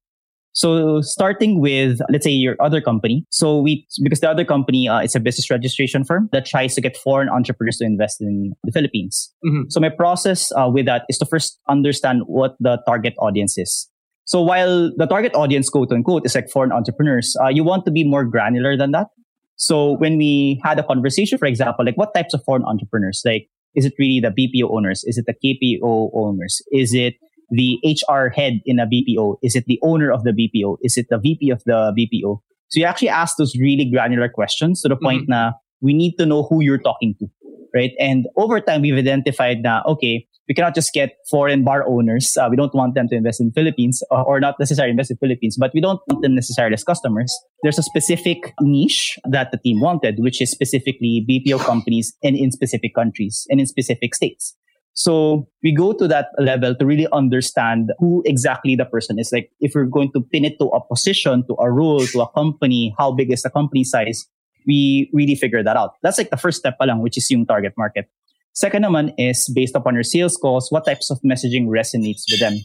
[0.54, 3.26] So starting with, let's say your other company.
[3.30, 6.82] So we, because the other company uh, is a business registration firm that tries to
[6.82, 9.34] get foreign entrepreneurs to invest in the Philippines.
[9.46, 9.70] Mm-hmm.
[9.70, 13.90] So my process uh, with that is to first understand what the target audience is.
[14.26, 17.92] So while the target audience, quote unquote, is like foreign entrepreneurs, uh, you want to
[17.92, 19.08] be more granular than that.
[19.56, 23.22] So when we had a conversation, for example, like what types of foreign entrepreneurs?
[23.26, 25.04] Like, is it really the BPO owners?
[25.06, 26.62] Is it the KPO owners?
[26.72, 27.16] Is it
[27.52, 29.38] the HR head in a BPO?
[29.44, 30.78] Is it the owner of the BPO?
[30.82, 32.42] Is it the VP of the BPO?
[32.70, 35.32] So you actually ask those really granular questions to the point mm-hmm.
[35.32, 37.28] na we need to know who you're talking to,
[37.74, 37.92] right?
[38.00, 42.36] And over time, we've identified that, okay, we cannot just get foreign bar owners.
[42.36, 45.18] Uh, we don't want them to invest in Philippines or, or not necessarily invest in
[45.18, 47.32] Philippines, but we don't want them necessarily as customers.
[47.62, 52.52] There's a specific niche that the team wanted, which is specifically BPO companies and in
[52.52, 54.56] specific countries and in specific states.
[55.00, 59.32] So we go to that level to really understand who exactly the person is.
[59.32, 62.30] Like if we're going to pin it to a position, to a role, to a
[62.34, 64.28] company, how big is the company size?
[64.68, 65.94] We really figure that out.
[66.04, 68.12] That's like the first step palang, which is yung target market.
[68.52, 72.60] Second naman is based upon your sales calls, what types of messaging resonates with them.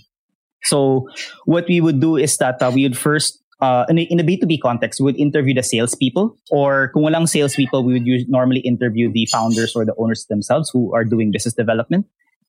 [0.64, 1.06] So
[1.44, 4.24] what we would do is that uh, we would first uh, in, a, in a
[4.24, 8.58] B2B context, we would interview the salespeople, or kung walang salespeople, we would use, normally
[8.60, 12.04] interview the founders or the owners themselves who are doing business development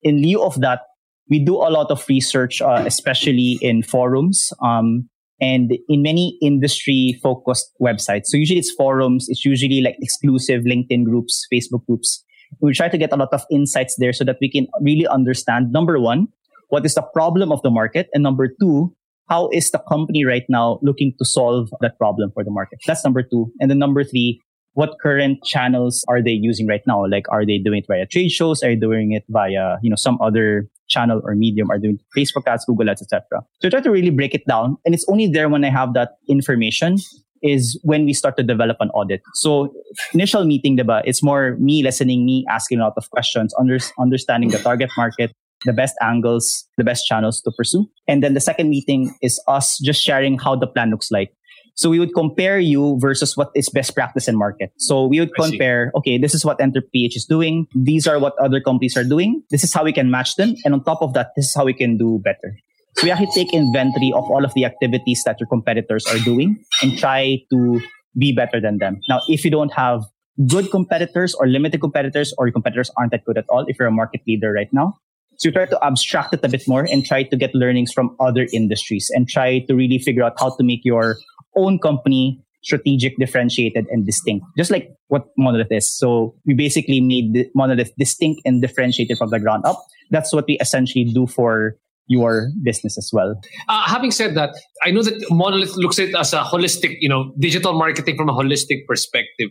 [0.05, 0.81] in lieu of that,
[1.29, 5.09] we do a lot of research, uh, especially in forums um,
[5.41, 8.27] and in many industry focused websites.
[8.27, 12.23] So usually it's forums, it's usually like exclusive LinkedIn groups, Facebook groups.
[12.61, 15.71] We try to get a lot of insights there so that we can really understand
[15.71, 16.27] number one,
[16.69, 18.07] what is the problem of the market?
[18.13, 18.95] And number two,
[19.27, 22.79] how is the company right now looking to solve that problem for the market?
[22.85, 23.51] That's number two.
[23.59, 24.39] And then number three,
[24.75, 27.05] what current channels are they using right now?
[27.07, 28.61] Like, are they doing it via trade shows?
[28.61, 31.71] Are they doing it via, you know, some other channel or medium?
[31.71, 33.23] Are they doing Facebook ads, Google ads, etc.
[33.61, 34.77] So I try to really break it down.
[34.85, 36.97] And it's only there when I have that information
[37.41, 39.21] is when we start to develop an audit.
[39.35, 39.73] So
[40.13, 44.49] initial meeting, diba, it's more me listening, me asking a lot of questions, under, understanding
[44.49, 45.31] the target market,
[45.63, 47.87] the best angles, the best channels to pursue.
[48.07, 51.31] And then the second meeting is us just sharing how the plan looks like.
[51.75, 54.71] So we would compare you versus what is best practice in market.
[54.77, 57.67] So we would compare, okay, this is what EnterPH is doing.
[57.75, 59.43] These are what other companies are doing.
[59.51, 60.55] This is how we can match them.
[60.63, 62.55] And on top of that, this is how we can do better.
[62.95, 66.63] So we actually take inventory of all of the activities that your competitors are doing
[66.81, 67.81] and try to
[68.17, 69.01] be better than them.
[69.09, 70.05] Now, if you don't have
[70.47, 73.89] good competitors or limited competitors or your competitors aren't that good at all, if you're
[73.89, 74.95] a market leader right now,
[75.37, 78.15] so you try to abstract it a bit more and try to get learnings from
[78.21, 81.17] other industries and try to really figure out how to make your
[81.55, 85.89] own company strategic, differentiated, and distinct, just like what Monolith is.
[85.95, 89.85] So we basically made Monolith distinct and differentiated from the ground up.
[90.09, 93.39] That's what we essentially do for your business as well.
[93.67, 97.09] Uh, having said that, I know that Monolith looks at it as a holistic, you
[97.09, 99.49] know, digital marketing from a holistic perspective.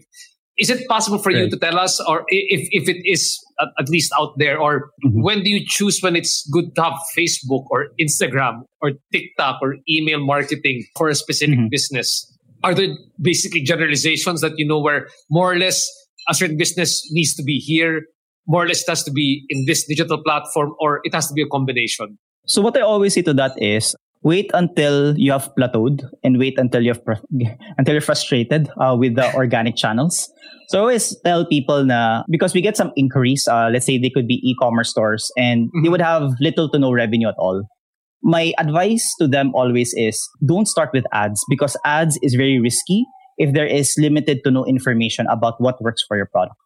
[0.59, 4.12] Is it possible for you to tell us, or if, if it is at least
[4.19, 5.23] out there, or mm-hmm.
[5.23, 9.77] when do you choose when it's good to have Facebook or Instagram or TikTok or
[9.88, 11.69] email marketing for a specific mm-hmm.
[11.71, 12.31] business?
[12.62, 12.88] Are there
[13.21, 15.87] basically generalizations that you know where more or less
[16.29, 18.07] a certain business needs to be here,
[18.47, 21.35] more or less it has to be in this digital platform, or it has to
[21.35, 22.19] be a combination?
[22.47, 26.59] So what I always say to that is wait until you have plateaued and wait
[26.59, 27.01] until you've
[27.79, 30.29] until you're frustrated uh, with the organic channels.
[30.69, 34.11] So I always tell people na because we get some inquiries, uh, let's say they
[34.11, 35.83] could be e-commerce stores and mm-hmm.
[35.83, 37.63] they would have little to no revenue at all.
[38.23, 43.05] My advice to them always is don't start with ads because ads is very risky
[43.37, 46.57] if there is limited to no information about what works for your product.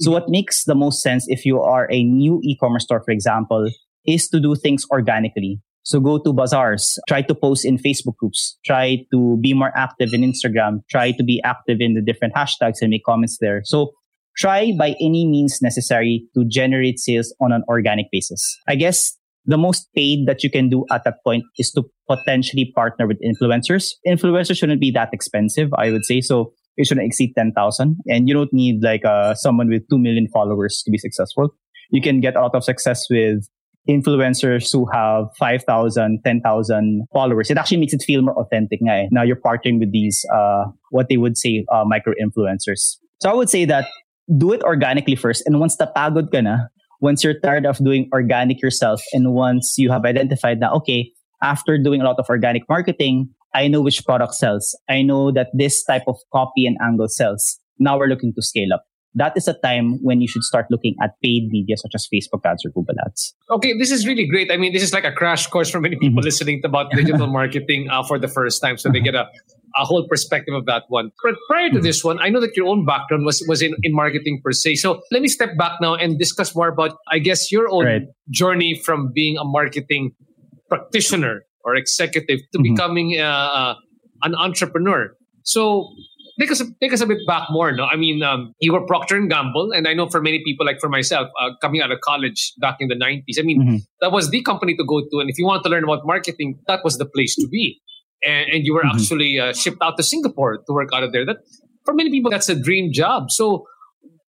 [0.00, 3.70] So what makes the most sense if you are a new e-commerce store, for example,
[4.06, 5.60] is to do things organically.
[5.88, 10.12] So go to bazaars, try to post in Facebook groups, try to be more active
[10.12, 13.62] in Instagram, try to be active in the different hashtags and make comments there.
[13.64, 13.92] So
[14.36, 18.42] try by any means necessary to generate sales on an organic basis.
[18.68, 22.70] I guess the most paid that you can do at that point is to potentially
[22.74, 23.92] partner with influencers.
[24.06, 26.20] Influencers shouldn't be that expensive, I would say.
[26.20, 30.28] So it shouldn't exceed 10,000 and you don't need like uh, someone with 2 million
[30.34, 31.48] followers to be successful.
[31.90, 33.48] You can get a lot of success with
[33.88, 37.50] influencers who have 5,000, 10,000 followers.
[37.50, 38.80] It actually makes it feel more authentic.
[38.82, 39.06] Nga eh.
[39.10, 42.96] Now you're partnering with these, uh, what they would say, uh, micro influencers.
[43.20, 43.88] So I would say that
[44.36, 45.42] do it organically first.
[45.46, 46.68] And once tapagod ka na,
[47.00, 51.10] once you're tired of doing organic yourself, and once you have identified that, okay,
[51.42, 54.76] after doing a lot of organic marketing, I know which product sells.
[54.88, 57.58] I know that this type of copy and angle sells.
[57.78, 60.94] Now we're looking to scale up that is a time when you should start looking
[61.02, 63.34] at paid media such as Facebook ads or Google ads.
[63.50, 64.50] Okay, this is really great.
[64.52, 66.24] I mean, this is like a crash course for many people mm-hmm.
[66.24, 69.26] listening about digital marketing uh, for the first time, so they get a,
[69.76, 71.10] a whole perspective of that one.
[71.22, 71.84] But prior to mm-hmm.
[71.84, 74.76] this one, I know that your own background was was in, in marketing per se.
[74.76, 78.02] So let me step back now and discuss more about, I guess, your own right.
[78.30, 80.12] journey from being a marketing
[80.68, 82.62] practitioner or executive to Mhm.
[82.62, 83.74] becoming uh, uh,
[84.22, 85.14] an entrepreneur.
[85.42, 85.88] So
[86.38, 87.72] take us take us a bit back more.
[87.72, 90.64] No, I mean um, you were Procter and Gamble, and I know for many people,
[90.66, 93.78] like for myself, uh, coming out of college back in the '90s, I mean Mhm.
[94.00, 96.58] that was the company to go to, and if you want to learn about marketing,
[96.66, 97.80] that was the place to be.
[98.26, 98.94] And, and you were Mhm.
[98.94, 101.24] actually uh, shipped out to Singapore to work out of there.
[101.24, 101.38] That
[101.84, 103.30] for many people, that's a dream job.
[103.30, 103.64] So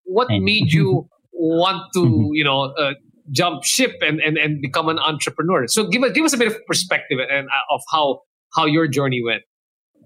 [0.05, 2.29] what made you want to Mhm.
[2.33, 2.93] you know uh,
[3.31, 6.47] jump ship and, and and become an entrepreneur so give us give us a bit
[6.51, 8.19] of perspective and uh, of how
[8.55, 9.41] how your journey went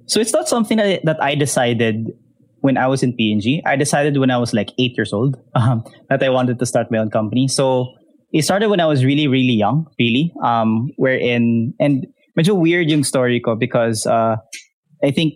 [0.08, 2.12] So it's not something that, that I decided
[2.62, 3.62] when I was in P&G.
[3.65, 6.91] I decided when I was like eight years old um, that I wanted to start
[6.91, 7.48] my own company.
[7.48, 7.94] So
[8.34, 10.34] it started when I was really, really young, really.
[10.44, 14.38] Um, wherein, and medyo weird yung story ko because uh,
[15.04, 15.36] I think,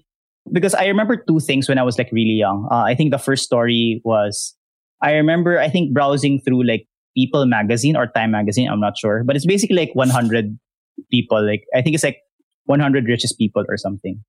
[0.52, 2.68] because I remember two things when I was like really young.
[2.72, 4.56] Uh, I think the first story was,
[5.02, 9.24] I remember, I think browsing through like People magazine or Time magazine, I'm not sure,
[9.24, 10.58] but it's basically like 100
[11.12, 11.46] people.
[11.46, 12.18] Like, I think it's like
[12.66, 14.24] 100 richest people or something.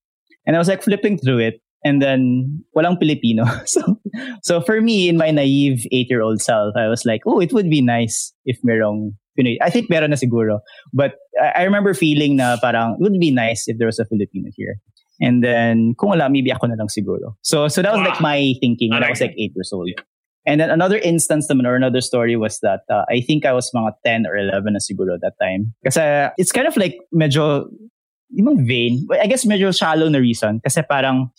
[0.47, 3.45] And I was like flipping through it and then walang Filipino.
[3.67, 4.01] So,
[4.43, 7.83] so for me, in my naive eight-year-old self, I was like, oh, it would be
[7.83, 9.57] nice if merong Pinoy.
[9.63, 10.61] I think meron na siguro.
[10.93, 14.05] But I, I remember feeling na parang it would be nice if there was a
[14.05, 14.77] Filipino here.
[15.21, 17.37] And then kung wala, maybe ako na lang siguro.
[17.43, 19.91] So, so that was like my thinking when I I, was like eight years old.
[20.47, 23.71] And then another instance naman or another story was that uh, I think I was
[23.75, 25.75] mga 10 or 11 na siguro that time.
[25.85, 27.69] Kasi it's kind of like medyo
[28.31, 29.07] yung vain.
[29.11, 30.61] I guess medyo shallow na reason.
[30.61, 31.31] Kasi parang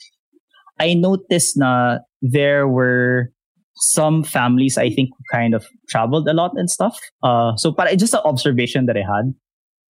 [0.79, 3.31] I noticed na there were
[3.75, 6.99] some families I think kind of traveled a lot and stuff.
[7.23, 9.33] Uh, so para just an observation that I had.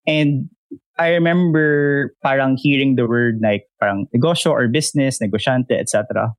[0.08, 0.50] And
[0.98, 6.34] I remember parang hearing the word like parang negosyo or business, negosyante, etc.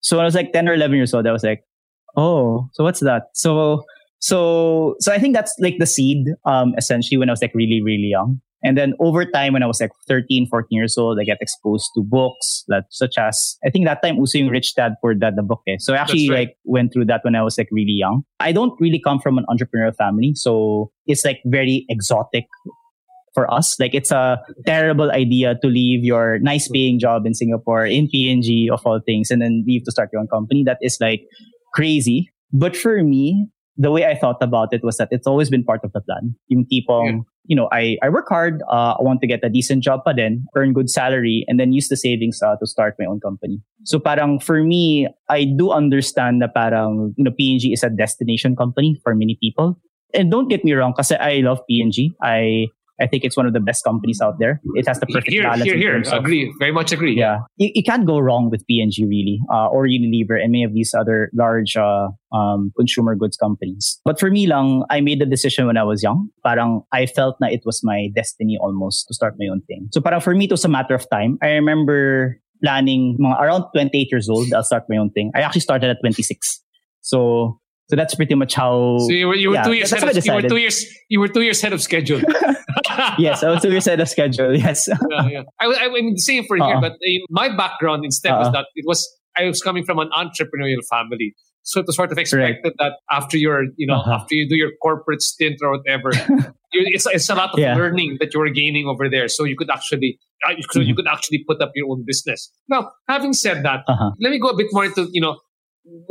[0.00, 1.62] So when I was like 10 or 11 years old, I was like,
[2.16, 3.24] oh, so what's that?
[3.34, 3.84] So,
[4.18, 7.82] so, so I think that's like the seed, um, essentially when I was like really,
[7.82, 8.40] really young.
[8.62, 11.90] And then over time, when I was like 13, 14 years old, I get exposed
[11.96, 15.34] to books that, such as, I think that time also yung Rich Dad Poor Dad,
[15.36, 15.62] the book.
[15.66, 15.76] Eh.
[15.78, 16.48] So I actually right.
[16.48, 18.22] like went through that when I was like really young.
[18.40, 20.32] I don't really come from an entrepreneurial family.
[20.34, 22.44] So it's like very exotic
[23.34, 23.78] for us.
[23.80, 28.70] Like it's a terrible idea to leave your nice paying job in Singapore, in P&G
[28.72, 30.62] of all things, and then leave to start your own company.
[30.64, 31.22] That is like
[31.74, 32.30] crazy.
[32.52, 35.80] But for me, the way I thought about it was that it's always been part
[35.84, 36.36] of the plan.
[36.48, 37.31] Yung tipong, Yeah.
[37.44, 40.12] You know, I, I work hard, uh, I want to get a decent job pa
[40.12, 43.60] din, earn good salary, and then use the savings uh, to start my own company.
[43.84, 48.54] So parang for me, I do understand that parang, you know, P&G is a destination
[48.54, 49.78] company for many people.
[50.14, 52.14] And don't get me wrong, kasi I love P&G.
[52.22, 52.68] I
[53.00, 54.60] I think it's one of the best companies out there.
[54.74, 55.64] It has the perfect here balance.
[55.64, 59.04] here here of- agree very much agree yeah, you, you can't go wrong with P&G
[59.04, 64.00] really, uh, or Unilever and many of these other large uh, um, consumer goods companies.
[64.04, 66.28] But for me lang, I made the decision when I was young.
[66.44, 69.88] Parang I felt na it was my destiny almost to start my own thing.
[69.92, 71.38] So parang for me, it was a matter of time.
[71.42, 75.32] I remember planning mga around 28 years old, I'll start my own thing.
[75.34, 76.60] I actually started at 26.
[77.00, 77.58] So
[77.92, 78.96] so that's pretty much how.
[79.04, 80.78] so you were, you were Yeah, two years ahead of, you were two years
[81.10, 82.20] you were two years ahead of schedule
[83.18, 84.56] yes, I was two years ahead of schedule.
[84.56, 84.88] Yes.
[84.88, 85.42] yeah, yeah.
[85.60, 86.80] I, I, I mean, same for here, Uh-uh.
[86.80, 88.52] but uh, my background instead was Uh-uh.
[88.52, 89.00] that it was
[89.36, 93.36] I was coming from an entrepreneurial family, so it was sort of expected that after
[93.38, 94.12] your, you know, Uh-huh.
[94.20, 96.10] after you do your corporate stint or whatever,
[96.72, 97.74] you, it's it's a lot of Yeah.
[97.74, 100.96] learning that you were gaining over there, so you could actually, uh, so you Mhm.
[100.96, 102.40] could actually put up your own business.
[102.68, 104.10] Now, having said that, Uh-huh.
[104.20, 105.34] let me go a bit more into, you know,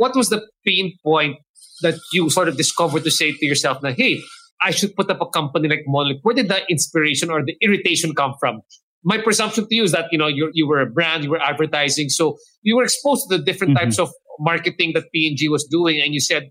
[0.02, 1.36] what was the pain point
[1.82, 4.20] that you sort of discovered to say to yourself, that, hey,
[4.62, 6.18] I should put up a company like Monolith.
[6.22, 8.60] Where did the inspiration or the irritation come from?
[9.04, 11.42] My presumption to you is that you know you you were a brand, you were
[11.42, 13.80] advertising, so you were exposed to the different Mhm.
[13.80, 16.44] types of marketing that P&G was doing, and you said,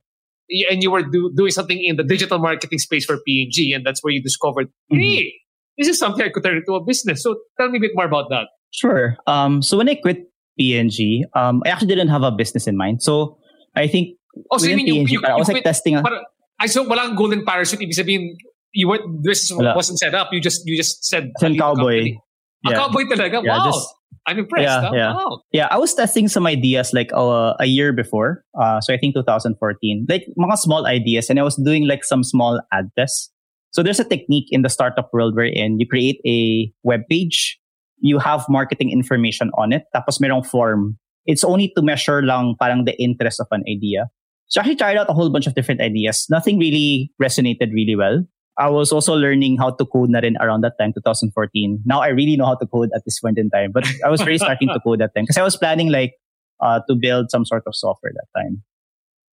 [0.69, 4.03] and you were do, doing something in the digital marketing space for P&G, and that's
[4.03, 4.99] where you discovered, Mhm.
[5.01, 5.34] hey,
[5.77, 7.23] this is something I could turn into a business.
[7.23, 8.47] So tell me a bit more about that.
[8.71, 9.15] Sure.
[9.27, 10.17] Um, so when I quit
[10.60, 13.01] P&G, um, I actually didn't have a business in mind.
[13.01, 13.38] So
[13.77, 14.17] I think
[14.50, 15.96] Oh, so you mean you, you, parang I you was like quit- testing.
[15.96, 16.24] A, Parang,
[16.60, 17.80] I saw walang golden parachute.
[17.80, 18.36] Ibig sabihin,
[18.72, 19.76] you were, this Wala.
[19.76, 20.30] wasn't set up.
[20.32, 21.98] You just you just said Some "I need a cowboy.
[22.00, 22.20] company."
[22.65, 23.44] A cowboy talaga.
[23.44, 23.65] Yeah, wow.
[23.65, 23.89] just-
[24.28, 24.63] I'm impressed.
[24.63, 24.91] Yeah, huh?
[24.94, 25.13] yeah.
[25.15, 25.41] Wow.
[25.52, 28.46] yeah, I was testing some ideas like uh, a year before.
[28.54, 32.23] Uh, so I think 2014, like mga small ideas, and I was doing like some
[32.23, 33.32] small ad tests.
[33.71, 37.58] So there's a technique in the startup world wherein you create a web page,
[38.00, 41.00] you have marketing information on it, tapos merong form.
[41.25, 44.06] It's only to measure lang parang the interest of an idea.
[44.52, 46.27] So I tried out a whole bunch of different ideas.
[46.29, 48.25] Nothing really resonated really well.
[48.60, 51.81] I was also learning how to code na rin around that time, 2014.
[51.85, 54.25] Now I really know how to code at this point in time, but I was
[54.25, 56.15] really starting to code that time because I was planning like
[56.60, 58.62] uh, to build some sort of software that time.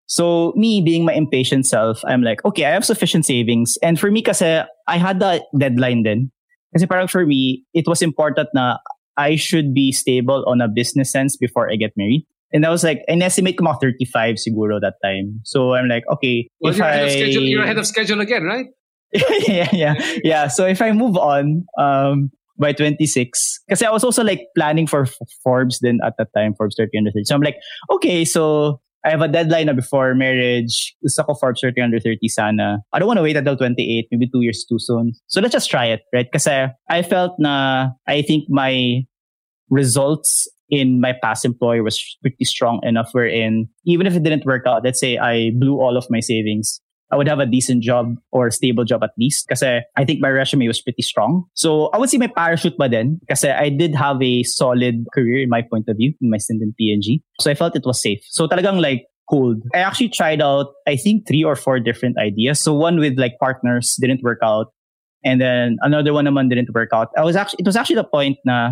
[0.06, 3.78] So me being my impatient self, I'm like, okay, I have sufficient savings.
[3.82, 6.32] And for me kasi, I had the deadline then.
[6.76, 8.78] Kasi parang for me, it was important na
[9.18, 12.24] I should be stable on a business sense before I get married.
[12.54, 15.42] And I was like, an estimate ko mga 35 siguro that time.
[15.44, 16.50] So I'm like, okay.
[16.62, 17.06] Well, if you're, ahead I...
[17.06, 18.68] of schedule, you're ahead of schedule again, right?
[19.48, 20.48] yeah, yeah, yeah.
[20.48, 25.08] So if I move on um, by 26, because I was also like planning for
[25.44, 27.24] Forbes then at that time, Forbes 30 under 30.
[27.26, 27.58] So I'm like,
[27.92, 30.96] okay, so I have a deadline na before marriage.
[31.02, 32.80] Gusto ko Forbes 30 under 30 sana.
[32.92, 35.14] I don't want to wait until 28, maybe two years too soon.
[35.28, 36.28] So let's just try it, right?
[36.32, 39.04] Kasi I felt na I think my
[39.70, 44.66] results in my past employer was pretty strong enough wherein even if it didn't work
[44.68, 48.16] out, let's say I blew all of my savings, I would have a decent job
[48.32, 51.46] or stable job at least because I think my resume was pretty strong.
[51.54, 55.42] So I would say my parachute but then because I did have a solid career
[55.44, 57.24] in my point of view in my stint in P&G.
[57.40, 58.20] So I felt it was safe.
[58.30, 59.64] So talagang like cold.
[59.74, 62.62] I actually tried out, I think three or four different ideas.
[62.62, 64.68] So one with like partners didn't work out.
[65.24, 67.10] And then another one naman didn't work out.
[67.18, 68.72] I was actually, it was actually the point na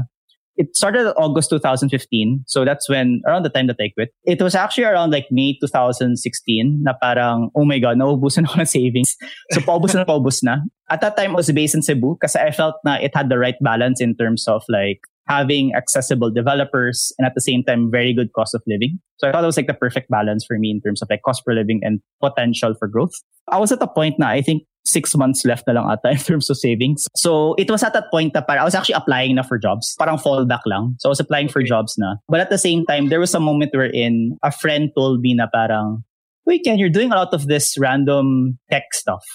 [0.58, 2.44] it started August 2015.
[2.48, 4.10] So that's when, around the time that I quit.
[4.24, 8.66] It was actually around like May 2016 na parang, oh my God, naubusan ako ng
[8.66, 9.16] savings.
[9.52, 10.60] So paubos na paubos na.
[10.90, 13.38] At that time, I was based in Cebu kasi I felt na it had the
[13.38, 18.14] right balance in terms of like having accessible developers and at the same time, very
[18.14, 19.00] good cost of living.
[19.18, 21.22] So I thought it was like the perfect balance for me in terms of like
[21.26, 23.14] cost per living and potential for growth.
[23.50, 26.18] I was at a point na I think six months left na lang ata in
[26.18, 27.08] terms of savings.
[27.16, 29.96] So it was at that point that I was actually applying na for jobs.
[29.98, 30.96] Parang fallback lang.
[31.00, 32.16] So I was applying for jobs na.
[32.30, 35.48] But at the same time, there was a moment wherein a friend told me na
[35.52, 36.04] parang,
[36.46, 39.26] wait, Kenn, you're doing a lot of this random tech stuff.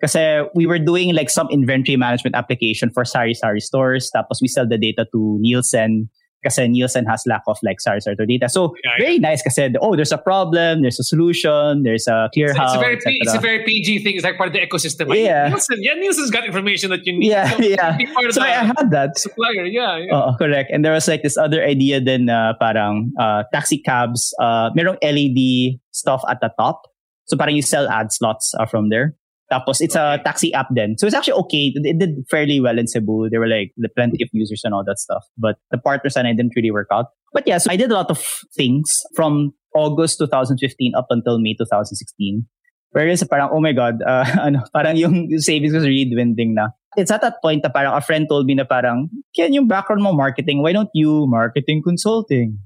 [0.00, 4.10] Kasi we were doing like some inventory management application for Sari Sari stores.
[4.14, 6.08] Tapos we sell the data to Nielsen
[6.42, 8.48] kasi Nielsen has lack of like SARS or data.
[8.48, 9.28] So yeah, very yeah.
[9.28, 12.66] nice kasi oh there's a problem, there's a solution, there's a clear how.
[12.66, 14.14] It's a very it's a very PG thing.
[14.16, 15.14] It's like part of the ecosystem.
[15.14, 17.30] Yeah, Nielsen, yeah, Nielsen's got information that you need.
[17.30, 17.98] Yeah, so yeah.
[18.30, 19.64] so I had that supplier.
[19.64, 20.16] Yeah, yeah.
[20.16, 20.70] Uh, correct.
[20.72, 24.34] And there was like this other idea then uh, parang uh, taxi cabs.
[24.40, 26.82] Uh, merong LED stuff at the top.
[27.26, 29.14] So parang you sell ad slots uh, from there.
[29.50, 30.94] Tapos it's a taxi app then.
[30.96, 31.72] So it's actually okay.
[31.74, 33.28] It did fairly well in Cebu.
[33.30, 35.26] There were like the plenty of users and all that stuff.
[35.36, 37.06] But the partners and I didn't really work out.
[37.32, 38.22] But yeah, so I did a lot of
[38.54, 38.86] things
[39.16, 42.46] from August 2015 up until May 2016.
[42.90, 46.74] Whereas parang, oh my God, uh, ano, parang yung savings was really dwindling na.
[46.96, 50.02] It's at that point na parang a friend told me na parang, Kenn, yung background
[50.02, 52.58] mo marketing, why don't you marketing consulting?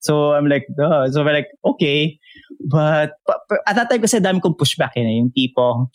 [0.00, 1.10] So I'm like, Duh.
[1.10, 2.18] so we're like, okay.
[2.58, 5.90] But, but, but at that time kasi dami kong pushback yun eh, yung tipo,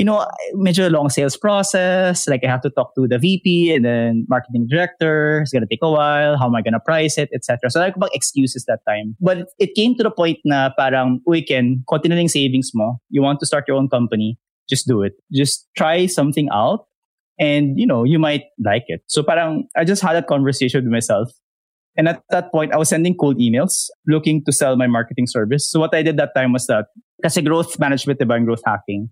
[0.00, 2.26] you know, major long sales process.
[2.26, 5.42] Like I have to talk to the VP and then marketing director.
[5.42, 6.38] It's gonna take a while.
[6.38, 7.68] How am I gonna price it, etc.
[7.68, 9.14] So like about excuses that time.
[9.20, 12.98] But it came to the point na parang, Kenn, konti na savings mo.
[13.10, 14.38] You want to start your own company.
[14.70, 15.12] Just do it.
[15.34, 16.86] Just try something out.
[17.38, 19.02] And, you know, you might like it.
[19.06, 21.30] So parang, I just had a conversation with myself.
[21.98, 25.68] And at that point, I was sending cold emails looking to sell my marketing service.
[25.68, 26.86] So what I did that time was that,
[27.22, 29.10] kasi growth management, diba, and growth hacking.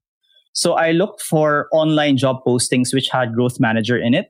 [0.59, 4.27] So I looked for online job postings which had growth manager in it.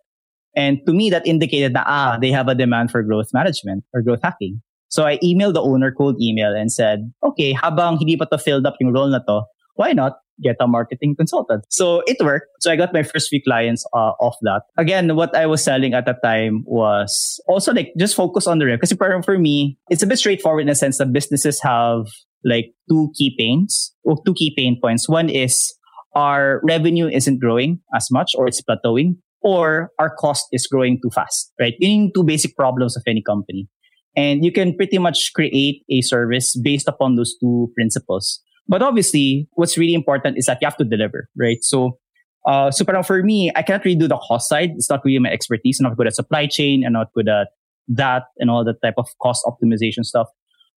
[0.55, 4.03] And to me, that indicated that, ah, they have a demand for growth management or
[4.03, 4.61] growth hacking.
[4.89, 8.67] So I emailed the owner cold email and said, okay, habang hindi pa to filled
[8.67, 9.45] up yung role na to,
[9.77, 11.65] why not get a marketing consultant?
[11.71, 12.49] So it worked.
[12.61, 14.65] So I got my first few clients uh, off that.
[14.77, 18.67] Again, what I was selling at that time was also like just focus on the
[18.67, 18.81] revenue.
[18.87, 22.05] Because for me, it's a bit straightforward in a sense that businesses have
[22.45, 25.09] like two key pains or two key pain points.
[25.09, 25.73] One is
[26.15, 31.11] our revenue isn't growing as much or it's plateauing or our cost is growing too
[31.11, 31.75] fast, right?
[31.79, 33.69] Yun two basic problems of any company.
[34.17, 38.41] And you can pretty much create a service based upon those two principles.
[38.67, 41.59] But obviously, what's really important is that you have to deliver, right?
[41.63, 41.99] So,
[42.47, 44.71] uh, so for me, I cannot really do the cost side.
[44.75, 45.79] It's not really my expertise.
[45.79, 46.85] I'm not good at supply chain.
[46.85, 47.49] I'm not good at
[47.89, 50.27] that and all that type of cost optimization stuff.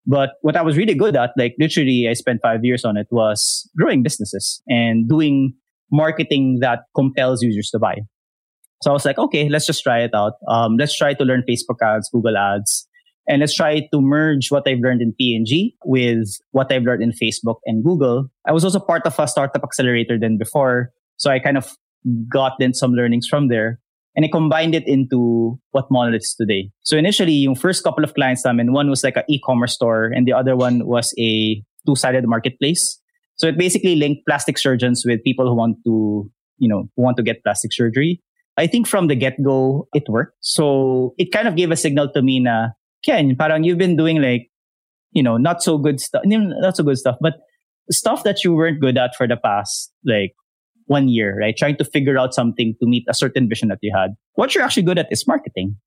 [0.06, 3.06] But what I was really good at, like literally I spent five years on it
[3.10, 5.54] was growing businesses and doing
[5.90, 7.98] marketing that compels users to buy.
[8.82, 10.32] So I was like, okay, let's just try it out.
[10.48, 12.88] Um, let's try to learn Facebook ads, Google ads,
[13.28, 17.12] and let's try to merge what I've learned in P&G with what I've learned in
[17.12, 18.28] Facebook and Google.
[18.44, 20.90] I was also part of a startup accelerator than before.
[21.16, 21.76] So I kind of
[22.28, 23.78] got then some learnings from there
[24.14, 26.70] and I combined it into what Monolith is today.
[26.82, 30.26] So initially, yung first couple of clients namin, one was like an e-commerce store and
[30.26, 33.00] the other one was a two-sided marketplace.
[33.36, 37.16] So it basically linked plastic surgeons with people who want to, you know, who want
[37.16, 38.20] to get plastic surgery.
[38.58, 40.36] I think from the get-go, it worked.
[40.40, 42.68] So it kind of gave a signal to me na,
[43.04, 44.50] Kenn, parang you've been doing like,
[45.12, 47.34] you know, not so good stuff, not so good stuff, but
[47.90, 50.34] stuff that you weren't good at for the past, like
[50.92, 51.56] one year, right?
[51.56, 54.12] Trying to figure out something to meet a certain vision that you had.
[54.36, 55.80] What you're actually good at is marketing.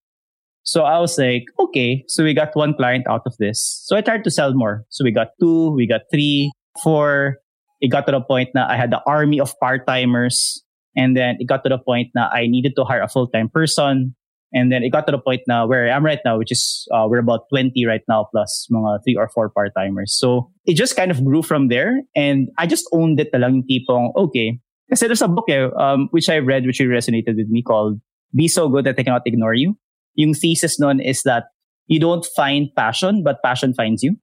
[0.66, 3.62] So I was like, okay, so we got one client out of this.
[3.86, 4.84] So I tried to sell more.
[4.90, 6.50] So we got two, we got three,
[6.82, 7.38] four.
[7.82, 10.66] It got to the point that I had the army of part-timers.
[10.98, 14.16] And then it got to the point that I needed to hire a full-time person.
[14.54, 16.88] And then it got to the point now where I am right now, which is
[16.96, 20.18] uh, we're about 20 right now plus mga three or four part-timers.
[20.18, 22.02] So it just kind of grew from there.
[22.16, 24.58] And I just owned it lang yung tipong, okay.
[24.90, 28.00] Kasi there's a book eh, um, which I read, which really resonated with me called
[28.36, 29.78] Be So Good That I Cannot Ignore You.
[30.16, 31.46] Yung thesis nun is that
[31.88, 34.18] you don't find passion, but passion finds you.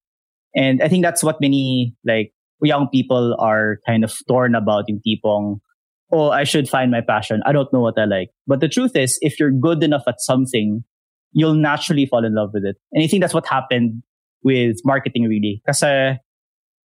[0.54, 2.32] And I think that's what many like
[2.62, 5.60] young people are kind of torn about yung tipong,
[6.12, 7.42] oh, I should find my passion.
[7.44, 8.30] I don't know what I like.
[8.46, 10.84] But the truth is, if you're good enough at something,
[11.32, 12.76] you'll naturally fall in love with it.
[12.92, 14.02] And I think that's what happened
[14.42, 15.62] with marketing really.
[15.64, 15.82] Because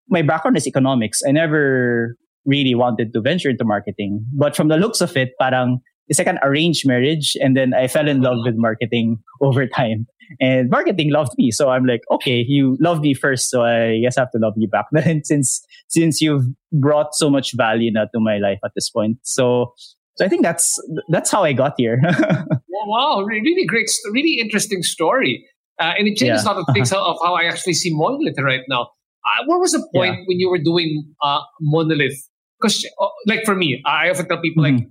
[0.08, 1.20] my background is economics.
[1.26, 2.16] I never
[2.48, 4.24] really wanted to venture into marketing.
[4.32, 7.36] But from the looks of it, parang it's like an arranged marriage.
[7.40, 10.06] And then I fell in love with marketing over time.
[10.40, 11.50] And marketing loved me.
[11.50, 13.50] So I'm like, okay, you loved me first.
[13.50, 17.30] So I guess I have to love you back then since, since you've brought so
[17.30, 19.18] much value now to my life at this point.
[19.22, 19.72] So,
[20.16, 20.76] so I think that's,
[21.08, 22.00] that's how I got here.
[22.86, 23.22] wow.
[23.22, 25.46] Really great, really interesting story.
[25.80, 26.50] Uh, and it changes yeah.
[26.50, 28.82] a lot of things of how I actually see Monolith right now.
[28.82, 30.24] Uh, what was the point yeah.
[30.26, 32.27] when you were doing uh, Monolith?
[32.60, 34.76] Because, uh, like for me, I often tell people, mm-hmm.
[34.76, 34.88] like,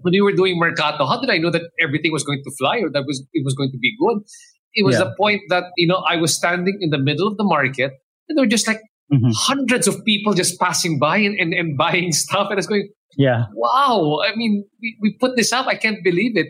[0.00, 2.78] when we were doing Mercato, how did I know that everything was going to fly
[2.78, 4.22] or that was it was going to be good?
[4.74, 5.04] It was yeah.
[5.04, 7.92] the point that you know I was standing in the middle of the market
[8.28, 8.80] and there were just like
[9.12, 9.30] mm-hmm.
[9.32, 12.88] hundreds of people just passing by and, and, and buying stuff, and I was going,
[13.16, 14.20] yeah, wow!
[14.24, 16.46] I mean, we, we put this up, I can't believe it.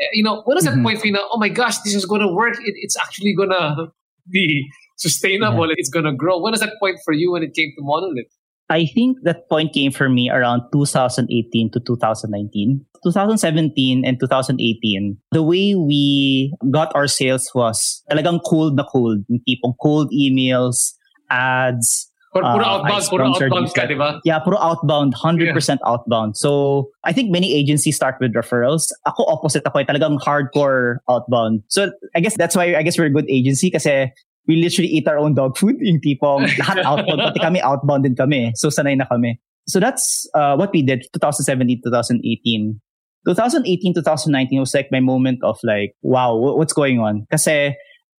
[0.00, 0.84] Eh, you know, what is that mm-hmm.
[0.84, 1.28] point for you know?
[1.32, 2.54] Oh my gosh, this is going to work.
[2.54, 3.86] It, it's actually going to
[4.30, 4.66] be
[4.96, 5.68] sustainable.
[5.68, 5.74] Yeah.
[5.76, 6.40] It's going to grow.
[6.40, 8.32] When is that point for you when it came to Monolith?
[8.70, 12.84] I think that point came for me around 2018 to 2019.
[13.04, 19.20] 2017 and 2018, the way we got our sales was talagang cold na cold.
[19.44, 20.96] Tipong cold emails,
[21.28, 24.18] ads, Puro, puro uh, outbound, puro outbound ka, di ba?
[24.24, 25.76] Yeah, puro outbound, 100% yeah.
[25.86, 26.36] outbound.
[26.36, 28.90] So, I think many agencies start with referrals.
[29.06, 31.62] Ako opposite ako, eh, talagang hardcore outbound.
[31.68, 34.10] So, I guess that's why I guess we're a good agency kasi
[34.46, 35.76] we literally eat our own dog food.
[35.80, 38.52] Yung tipong lahat outbound, pati kami outbound din kami.
[38.54, 39.40] So, sanay na kami.
[39.66, 42.80] So, that's uh, what we did 2017, 2018.
[43.26, 47.26] 2018, 2019 was like my moment of like, wow, what's going on?
[47.32, 47.72] Kasi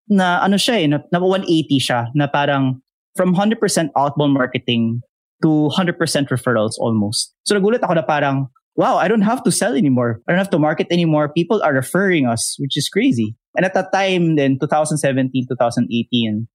[0.08, 2.80] na ano siya eh, na, na 180 siya, na parang
[3.16, 3.60] from 100%
[3.96, 5.00] outbound marketing
[5.42, 7.34] to 100% referrals almost.
[7.44, 10.20] So nagulat ako na parang, wow, I don't have to sell anymore.
[10.26, 11.28] I don't have to market anymore.
[11.28, 13.36] People are referring us, which is crazy.
[13.56, 16.48] And at that time, then 2017, 2018,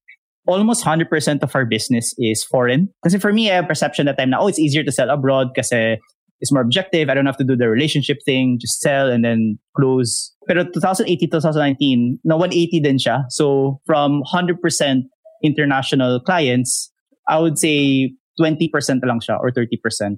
[0.48, 2.90] almost 100% of our business is foreign.
[3.02, 5.50] Because for me, I have perception that time na, oh, it's easier to sell abroad
[5.54, 5.72] because
[6.40, 7.10] it's more objective.
[7.10, 10.34] I don't have to do the relationship thing, just sell and then close.
[10.48, 13.24] Pero 2018, 2019, na 180 din siya.
[13.30, 15.04] So from 100%
[15.44, 16.92] international clients,
[17.28, 18.72] I would say 20%
[19.06, 19.78] lang siya or 30%.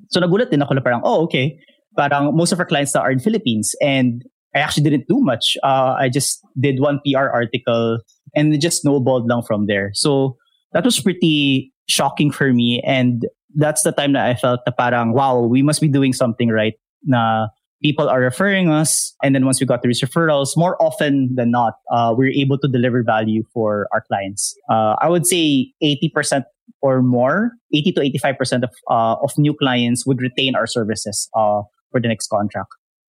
[0.10, 1.58] So nagulat din ako na parang, oh, okay.
[1.98, 4.24] Parang most of our clients are in Philippines and
[4.56, 5.58] I actually didn't do much.
[5.64, 8.00] Uh, I just did one PR article
[8.36, 9.92] and it just snowballed lang from there.
[9.94, 10.38] So
[10.74, 12.82] that was pretty shocking for me.
[12.86, 16.50] And that's the time that I felt na parang, wow, we must be doing something
[16.50, 16.74] right.
[17.04, 17.48] Na
[17.82, 19.16] people are referring us.
[19.24, 22.68] And then once we got these referrals, more often than not, uh, we're able to
[22.68, 24.56] deliver value for our clients.
[24.70, 26.44] Uh, I would say 80%
[26.82, 31.62] or more, 80 to 85% of, uh, of new clients would retain our services uh,
[31.92, 32.70] for the next contract.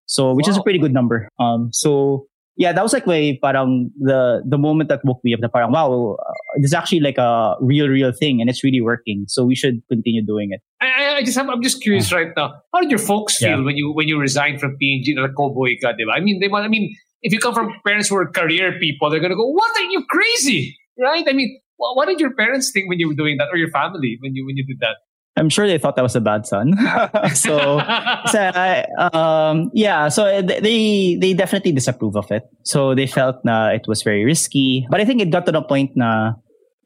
[0.09, 0.53] So, which wow.
[0.53, 1.29] is a pretty good number.
[1.39, 2.27] Um, so
[2.59, 5.41] yeah, that was like my parang the the moment that woke me up.
[5.41, 8.81] The parang wow, uh, this is actually like a real real thing, and it's really
[8.81, 9.27] working.
[9.29, 10.61] So we should continue doing it.
[10.81, 12.55] I, I just have, I'm just curious right now.
[12.75, 13.65] How did your folks feel yeah.
[13.65, 16.93] when you when you resigned from P&G like cowboy ka, I mean, they I mean,
[17.23, 20.05] if you come from parents who are career people, they're gonna go, "What are you
[20.11, 21.25] crazy?" Right?
[21.29, 24.19] I mean, what did your parents think when you were doing that, or your family
[24.21, 24.97] when you when you did that?
[25.39, 26.75] I'm sure they thought that was a bad son.
[27.35, 27.79] so,
[28.27, 32.43] so I, um, yeah, so they they definitely disapprove of it.
[32.65, 34.87] So they felt na it was very risky.
[34.91, 36.35] But I think it got to the point na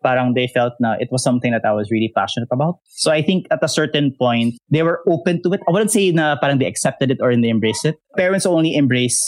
[0.04, 2.78] parang they felt na it was something that I was really passionate about.
[2.92, 5.60] So I think at a certain point, they were open to it.
[5.66, 7.96] I wouldn't say na parang they accepted it or they embraced it.
[8.16, 9.18] Parents only embrace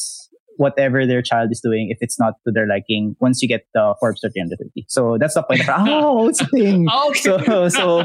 [0.56, 3.94] whatever their child is doing if it's not to their liking once you get the
[4.00, 4.86] Forbes 30 under 50.
[4.88, 6.86] So that's the point of, oh, it's a thing.
[7.08, 7.18] okay.
[7.20, 8.00] So, so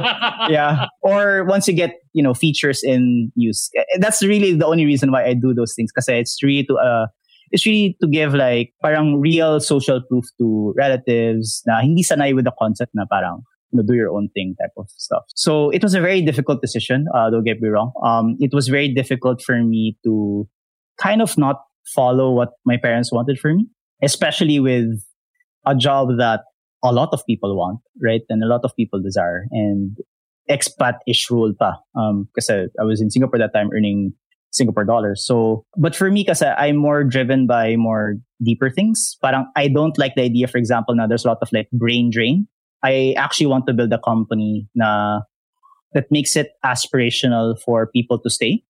[0.50, 0.88] yeah.
[1.02, 3.70] Or once you get, you know, features in news.
[4.00, 7.08] That's really the only reason why I do those things because it's really to, uh,
[7.52, 12.46] it's really to give like parang real social proof to relatives na hindi sanay with
[12.46, 13.42] the concept na parang
[13.72, 15.24] you know, do your own thing type of stuff.
[15.36, 17.06] So it was a very difficult decision.
[17.14, 17.92] Uh, don't get me wrong.
[18.04, 20.48] Um, it was very difficult for me to
[21.02, 23.68] kind of not follow what my parents wanted for me,
[24.04, 25.04] especially with
[25.66, 26.42] a job that
[26.84, 28.22] a lot of people want, right?
[28.30, 29.98] And a lot of people desire and
[30.50, 31.78] expat-ish rule pa.
[31.96, 34.14] Um, kasi I was in Singapore that time earning
[34.52, 35.26] Singapore dollars.
[35.26, 39.18] So, but for me, kasi I'm more driven by more deeper things.
[39.22, 42.10] Parang I don't like the idea, for example, now there's a lot of like brain
[42.10, 42.48] drain.
[42.84, 45.22] I actually want to build a company na
[45.94, 48.64] that makes it aspirational for people to stay.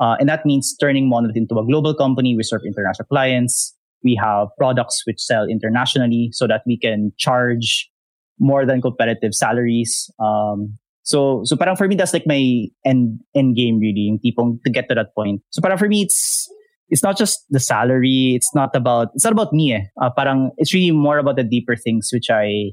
[0.00, 2.36] Uh, and that means turning Monolith into a global company.
[2.36, 3.74] We serve international clients.
[4.04, 7.90] We have products which sell internationally so that we can charge
[8.38, 10.08] more than competitive salaries.
[10.20, 14.62] Um, so, so parang for me, that's like my end, end game really, yung tipong
[14.62, 15.42] to get to that point.
[15.50, 16.48] So parang for me, it's,
[16.90, 18.34] it's not just the salary.
[18.36, 19.80] It's not about, it's not about me eh.
[20.00, 22.72] Uh, parang it's really more about the deeper things which I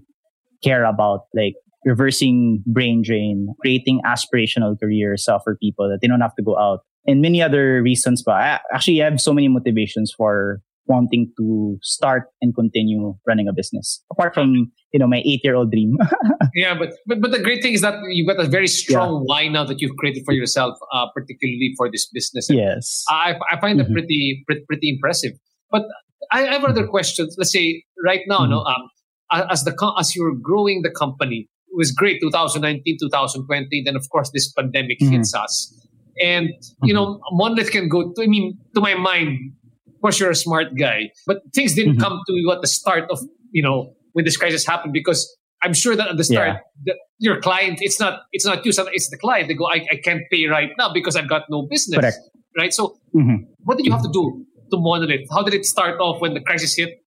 [0.63, 1.55] care about, like
[1.85, 6.57] reversing brain drain, creating aspirational careers uh, for people that they don't have to go
[6.59, 11.77] out and many other reasons but I actually have so many motivations for wanting to
[11.81, 15.97] start and continue running a business apart from you know my eight year old dream
[16.55, 19.21] yeah but, but but the great thing is that you've got a very strong yeah.
[19.25, 23.35] why now that you've created for yourself uh, particularly for this business and yes i,
[23.51, 23.89] I find mm-hmm.
[23.89, 25.31] that pretty, pretty pretty impressive
[25.71, 25.83] but
[26.31, 26.91] i have other mm-hmm.
[26.91, 28.51] questions let's say right now mm-hmm.
[28.51, 28.89] no um
[29.51, 34.29] as the as you're growing the company it was great 2019 2020 then of course
[34.33, 35.13] this pandemic mm-hmm.
[35.13, 35.84] hits us
[36.21, 36.49] and
[36.83, 37.37] you know mm-hmm.
[37.37, 39.53] monolith can go to i mean to my mind
[39.87, 42.01] of course you're a smart guy but things didn't mm-hmm.
[42.01, 43.19] come to you at the start of
[43.51, 46.59] you know when this crisis happened because i'm sure that at the start yeah.
[46.85, 49.97] the, your client it's not it's not you it's the client they go I, I
[50.03, 52.17] can't pay right now because i've got no business Correct.
[52.57, 53.43] right so mm-hmm.
[53.63, 56.41] what did you have to do to monolith how did it start off when the
[56.41, 57.01] crisis hit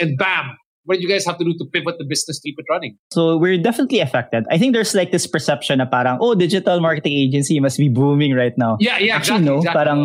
[0.00, 2.56] and bam what did you guys have to do to pivot the business to keep
[2.58, 2.96] it running?
[3.12, 4.44] So we're definitely affected.
[4.50, 8.34] I think there's like this perception na parang, oh, digital marketing agency must be booming
[8.34, 8.76] right now.
[8.80, 9.56] Yeah, yeah, Actually, exactly, no.
[9.58, 9.78] Exactly.
[9.78, 10.00] Parang,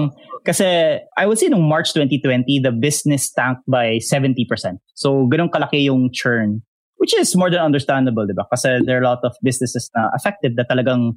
[0.46, 4.48] kasi I would say nung March 2020, the business tanked by 70%.
[4.96, 6.64] So ganun kalaki yung churn.
[6.98, 8.44] Which is more than understandable, di ba?
[8.52, 11.16] Kasi there are a lot of businesses na affected na talagang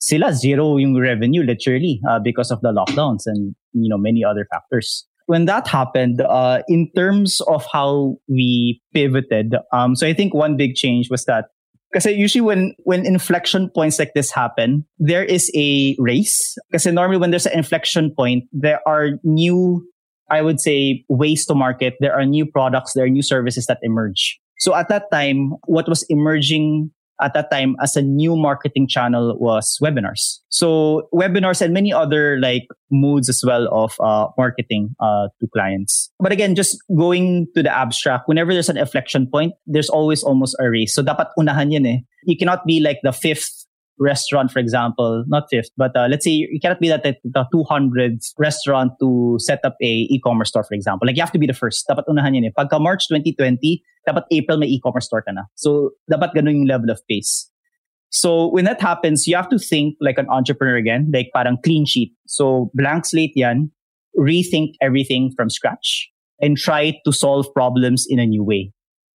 [0.00, 4.48] sila zero yung revenue literally uh, because of the lockdowns and you know many other
[4.50, 10.34] factors when that happened, uh, in terms of how we pivoted, um, so I think
[10.34, 11.44] one big change was that
[11.92, 16.58] because usually when when inflection points like this happen, there is a race.
[16.68, 19.86] Because normally when there's an inflection point, there are new,
[20.28, 21.94] I would say, ways to market.
[22.00, 22.94] There are new products.
[22.94, 24.40] There are new services that emerge.
[24.58, 26.90] So at that time, what was emerging
[27.22, 30.38] at that time as a new marketing channel was webinars.
[30.48, 36.10] So webinars and many other like modes as well of uh, marketing uh, to clients.
[36.18, 40.56] But again, just going to the abstract, whenever there's an inflection point, there's always almost
[40.60, 40.94] a race.
[40.94, 41.98] So dapat unahan yan eh.
[42.24, 43.59] You cannot be like the fifth
[44.00, 48.32] restaurant, for example, not fifth, but uh, let's say you cannot be that the 200th
[48.38, 51.06] restaurant to set up a e-commerce store, for example.
[51.06, 51.86] Like you have to be the first.
[51.88, 52.52] Dapat unahan yan eh.
[52.56, 55.42] Pagka March 2020, dapat April may e-commerce store ka na.
[55.54, 57.50] So dapat ganun yung level of pace.
[58.08, 61.86] So when that happens, you have to think like an entrepreneur again, like parang clean
[61.86, 62.12] sheet.
[62.26, 63.70] So blank slate yan,
[64.18, 68.72] rethink everything from scratch and try to solve problems in a new way.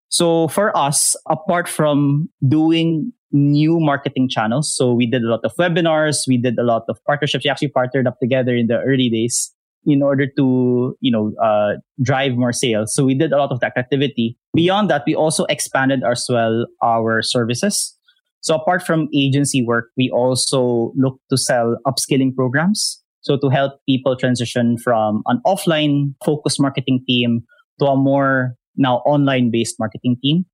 [0.10, 4.74] So for us, apart from doing new marketing channels.
[4.74, 6.20] So we did a lot of webinars.
[6.28, 7.44] We did a lot of partnerships.
[7.44, 9.52] We actually partnered up together in the early days
[9.86, 12.94] in order to, you know, uh, drive more sales.
[12.96, 14.38] So we did a lot of that activity.
[14.56, 17.96] Beyond that, we also expanded as well our services.
[18.42, 23.02] So apart from agency work, we also look to sell upskilling programs.
[23.22, 27.42] So to help people transition from an offline focused marketing team
[27.80, 30.46] to a more now online based marketing team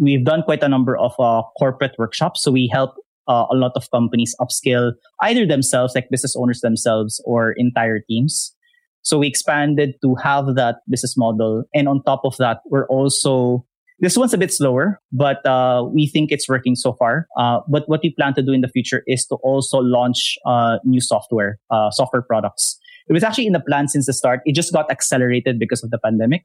[0.00, 2.42] we've done quite a number of uh, corporate workshops.
[2.42, 2.94] So we help
[3.28, 4.92] uh, a lot of companies upskill
[5.22, 8.54] either themselves, like business owners themselves, or entire teams.
[9.02, 11.64] So we expanded to have that business model.
[11.74, 13.66] And on top of that, we're also,
[13.98, 17.26] this one's a bit slower, but uh, we think it's working so far.
[17.36, 20.78] Uh, but what we plan to do in the future is to also launch uh,
[20.84, 22.78] new software, uh, software products.
[23.08, 24.40] It was actually in the plan since the start.
[24.44, 26.44] It just got accelerated because of the pandemic.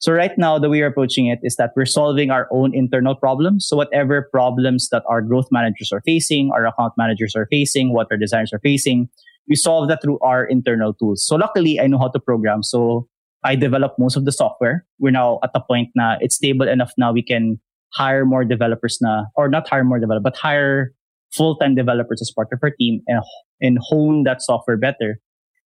[0.00, 3.14] So right now, the way we're approaching it is that we're solving our own internal
[3.14, 3.68] problems.
[3.68, 8.08] So whatever problems that our growth managers are facing, our account managers are facing, what
[8.10, 9.10] our designers are facing,
[9.46, 11.26] we solve that through our internal tools.
[11.26, 12.62] So luckily, I know how to program.
[12.62, 13.08] So
[13.44, 14.86] I develop most of the software.
[14.98, 17.60] We're now at the point now it's stable enough now we can
[17.92, 20.94] hire more developers now, or not hire more developers, but hire
[21.34, 23.22] full-time developers as part of our team and,
[23.60, 25.20] and hone that software better.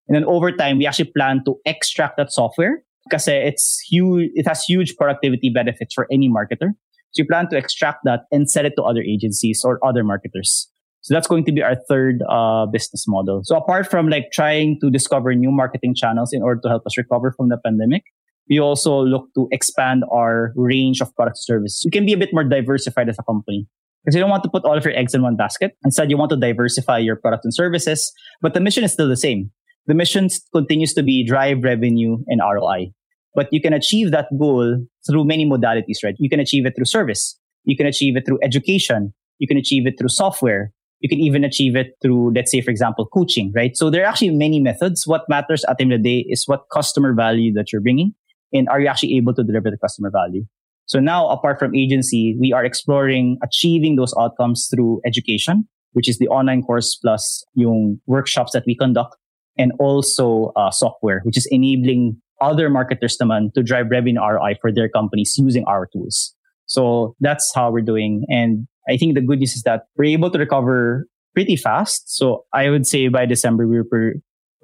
[0.07, 4.47] And then over time, we actually plan to extract that software because it's huge, it
[4.47, 6.69] has huge productivity benefits for any marketer.
[7.11, 10.69] So we plan to extract that and sell it to other agencies or other marketers.
[11.01, 13.41] So that's going to be our third uh, business model.
[13.43, 16.97] So apart from like trying to discover new marketing channels in order to help us
[16.97, 18.03] recover from the pandemic,
[18.49, 21.81] we also look to expand our range of product services.
[21.85, 23.67] We can be a bit more diversified as a company
[24.03, 25.73] because you don't want to put all of your eggs in one basket.
[25.85, 29.17] Instead, you want to diversify your product and services, but the mission is still the
[29.17, 29.51] same.
[29.87, 32.91] The mission continues to be drive revenue and ROI.
[33.35, 36.15] But you can achieve that goal through many modalities, right?
[36.19, 37.37] You can achieve it through service.
[37.65, 39.13] You can achieve it through education.
[39.39, 40.71] You can achieve it through software.
[40.99, 43.75] You can even achieve it through, let's say, for example, coaching, right?
[43.75, 45.05] So there are actually many methods.
[45.05, 48.13] What matters at the end of the day is what customer value that you're bringing
[48.53, 50.45] and are you actually able to deliver the customer value?
[50.85, 56.19] So now, apart from agency, we are exploring achieving those outcomes through education, which is
[56.19, 59.15] the online course plus yung workshops that we conduct
[59.57, 64.71] and also uh, software, which is enabling other marketers naman to drive revenue ROI for
[64.71, 66.35] their companies using our tools.
[66.65, 68.25] So that's how we're doing.
[68.29, 72.15] And I think the good news is that we're able to recover pretty fast.
[72.15, 74.13] So I would say by December, we were per,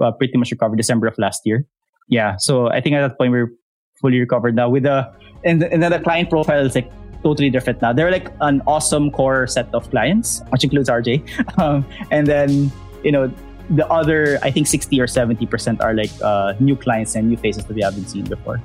[0.04, 1.66] uh, pretty much recovered December of last year.
[2.08, 2.36] Yeah.
[2.38, 3.52] So I think at that point, we're
[4.02, 5.12] fully recovered now with the,
[5.46, 6.92] and, and then the client profile is like
[7.24, 7.94] totally different now.
[7.94, 11.28] They're like an awesome core set of clients, which includes RJ.
[11.60, 12.72] Um, and then,
[13.04, 13.32] you know,
[13.70, 17.66] the other, I think 60 or 70% are like uh, new clients and new faces
[17.66, 18.62] that we haven't seen before.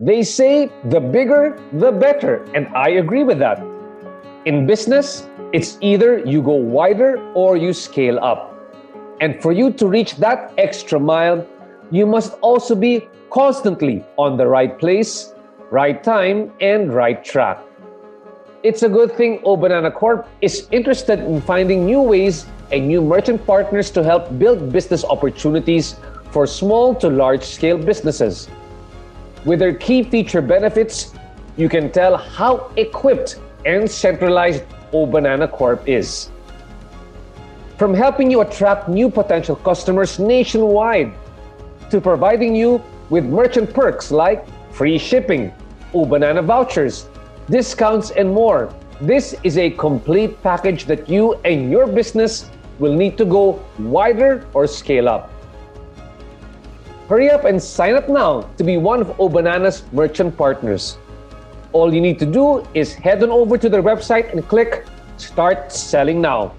[0.00, 2.44] They say the bigger, the better.
[2.54, 3.60] And I agree with that.
[4.44, 8.54] In business, it's either you go wider or you scale up.
[9.20, 11.44] And for you to reach that extra mile,
[11.90, 15.34] you must also be constantly on the right place,
[15.70, 17.58] right time, and right track.
[18.68, 23.46] It's a good thing Obanana Corp is interested in finding new ways and new merchant
[23.46, 25.96] partners to help build business opportunities
[26.32, 28.46] for small to large scale businesses.
[29.46, 31.14] With their key feature benefits,
[31.56, 36.28] you can tell how equipped and centralized Obanana Corp is.
[37.78, 41.14] From helping you attract new potential customers nationwide
[41.88, 44.44] to providing you with merchant perks like
[44.74, 45.54] free shipping,
[45.94, 47.08] Obanana vouchers,
[47.50, 48.72] discounts, and more.
[49.00, 54.46] This is a complete package that you and your business will need to go wider
[54.54, 55.30] or scale up.
[57.08, 60.98] Hurry up and sign up now to be one of Obanana's merchant partners.
[61.72, 64.84] All you need to do is head on over to their website and click
[65.16, 66.54] Start Selling Now.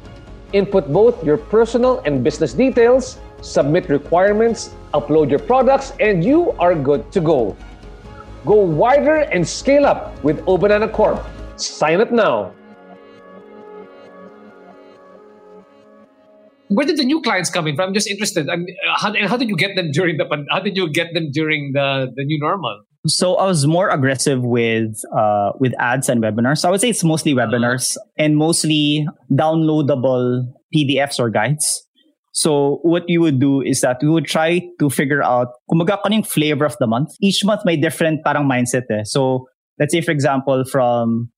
[0.54, 6.74] Input both your personal and business details, submit requirements, upload your products, and you are
[6.74, 7.56] good to go.
[8.46, 11.26] Go wider and scale up with Obanana Corp.
[11.58, 12.54] Sign up now.
[16.70, 17.90] where did the new clients come in from?
[17.90, 18.48] I'm just interested.
[18.50, 21.14] I mean, how, and how did you get them during the how did you get
[21.14, 22.82] them during the the new normal?
[23.08, 26.60] So I was more aggressive with uh, with ads and webinars.
[26.60, 28.10] So I would say it's mostly webinars uh-huh.
[28.18, 31.88] and mostly downloadable PDFs or guides.
[32.32, 36.24] So what we would do is that we would try to figure out kumaga yung
[36.24, 37.10] flavor of the month.
[37.22, 39.04] Each month may different parang mindset eh.
[39.04, 39.48] So
[39.80, 41.32] let's say for example from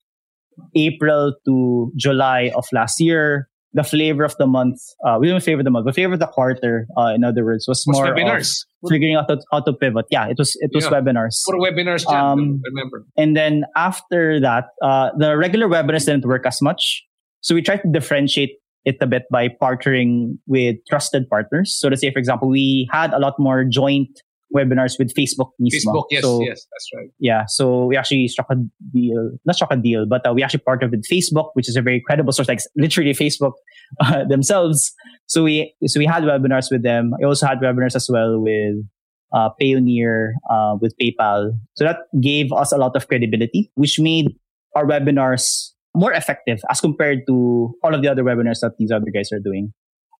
[0.75, 5.63] April to July of last year, the flavor of the month, uh, we didn't favor
[5.63, 8.65] the month, but flavor of the quarter, uh, in other words, was, was more webinars.
[8.89, 10.05] figuring out how to, how to, pivot.
[10.11, 10.91] Yeah, it was it was yeah.
[10.91, 11.39] webinars.
[11.45, 13.05] For webinars, um, remember.
[13.17, 17.03] And then after that, uh, the regular webinars didn't work as much,
[17.39, 21.77] so we tried to differentiate it a bit by partnering with trusted partners.
[21.77, 24.09] So to say, for example, we had a lot more joint
[24.55, 25.71] webinars with Facebook mismo.
[25.71, 27.09] Facebook, yes, so, yes, that's right.
[27.19, 28.55] Yeah, so we actually struck a
[28.93, 31.81] deal, not struck a deal, but uh, we actually partnered with Facebook, which is a
[31.81, 33.53] very credible source, like literally Facebook
[34.01, 34.93] uh, themselves.
[35.27, 37.13] So we so we had webinars with them.
[37.21, 38.85] I also had webinars as well with
[39.33, 41.51] uh, Payoneer, uh, with PayPal.
[41.75, 44.35] So that gave us a lot of credibility, which made
[44.75, 49.11] our webinars more effective as compared to all of the other webinars that these other
[49.13, 49.73] guys are doing.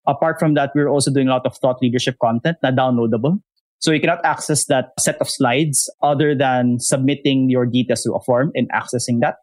[0.06, 3.38] Apart from that, we're also doing a lot of thought leadership content not downloadable.
[3.78, 8.20] So you cannot access that set of slides other than submitting your details to a
[8.20, 9.36] form and accessing that.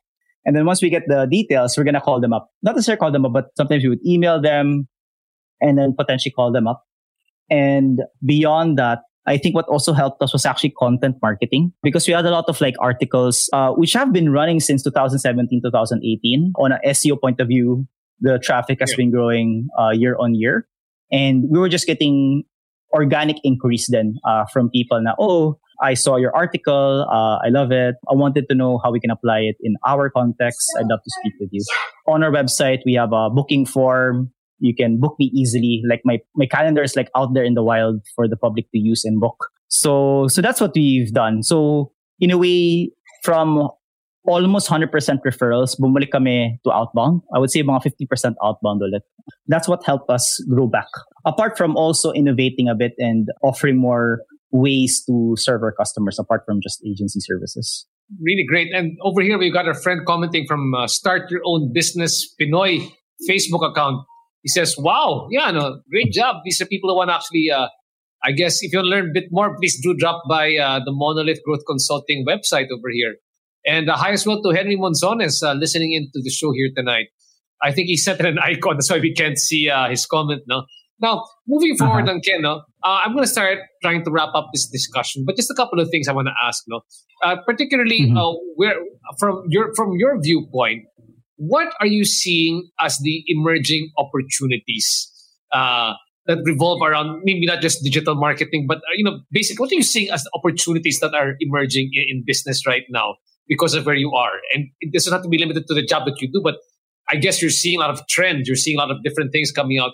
[0.46, 2.50] And then once we get the details, we're going to call them up.
[2.64, 4.88] Not necessarily call them up, but sometimes we would email them
[5.60, 6.84] and then potentially call them up.
[7.50, 9.00] And beyond that,
[9.30, 12.46] I think what also helped us was actually content marketing because we had a lot
[12.48, 17.40] of like articles, uh, which have been running since 2017, 2018 on an SEO point
[17.40, 17.88] of view.
[18.22, 18.98] The traffic has yeah.
[18.98, 20.68] been growing uh, year on year.
[21.12, 22.44] And we were just getting
[22.92, 27.08] organic inquiries then uh, from people now, oh, I saw your article.
[27.10, 27.96] Uh, I love it.
[28.10, 30.68] I wanted to know how we can apply it in our context.
[30.78, 31.64] I'd love to speak with you.
[32.08, 34.34] On our website, we have a booking form.
[34.60, 35.82] You can book me easily.
[35.88, 38.80] Like my, my calendar is like out there in the wild for the public to
[38.80, 39.48] use and book.
[39.68, 41.44] So, so that's what we've done.
[41.44, 42.92] So, in a way,
[43.24, 43.70] from
[44.26, 44.92] almost 100%
[45.26, 47.22] referrals, bumalik kami to outbound.
[47.34, 49.02] I would say mga 50% outbound ulit.
[49.48, 50.88] That's what helped us grow back.
[51.26, 56.44] Apart from also innovating a bit and offering more ways to serve our customers apart
[56.46, 57.86] from just agency services.
[58.20, 58.74] Really great.
[58.74, 62.90] And over here, we've got a friend commenting from uh, Start Your Own Business Pinoy
[63.30, 64.04] Facebook account.
[64.42, 66.38] He says, wow, yeah, no, great job.
[66.46, 67.68] These are people who want to actually, uh,
[68.24, 70.80] I guess, if you want to learn a bit more, please do drop by uh,
[70.84, 73.16] the Monolith Growth Consulting website over here.
[73.66, 77.08] And uh, hi as well to Henry Monzones uh, listening into the show here tonight.
[77.62, 80.66] I think he set an icon, that's why we can't see uh, his comment now.
[81.02, 82.20] Now, moving forward, uh-huh.
[82.26, 85.50] Kenn, no, uh, I'm going to start trying to wrap up this discussion, but just
[85.50, 86.82] a couple of things I want to ask, no,
[87.24, 88.18] uh, particularly mm-hmm.
[88.18, 88.76] uh, where
[89.18, 90.84] from your from your viewpoint,
[91.40, 95.10] what are you seeing as the emerging opportunities
[95.54, 95.94] uh,
[96.28, 99.76] that revolve around maybe not just digital marketing, but uh, you know, basically, what are
[99.76, 103.16] you seeing as the opportunities that are emerging in, in business right now
[103.48, 104.34] because of where you are?
[104.54, 106.56] And it doesn't have to be limited to the job that you do, but
[107.10, 108.48] I guess you're seeing a lot of trends.
[108.48, 109.94] You're seeing a lot of different things coming out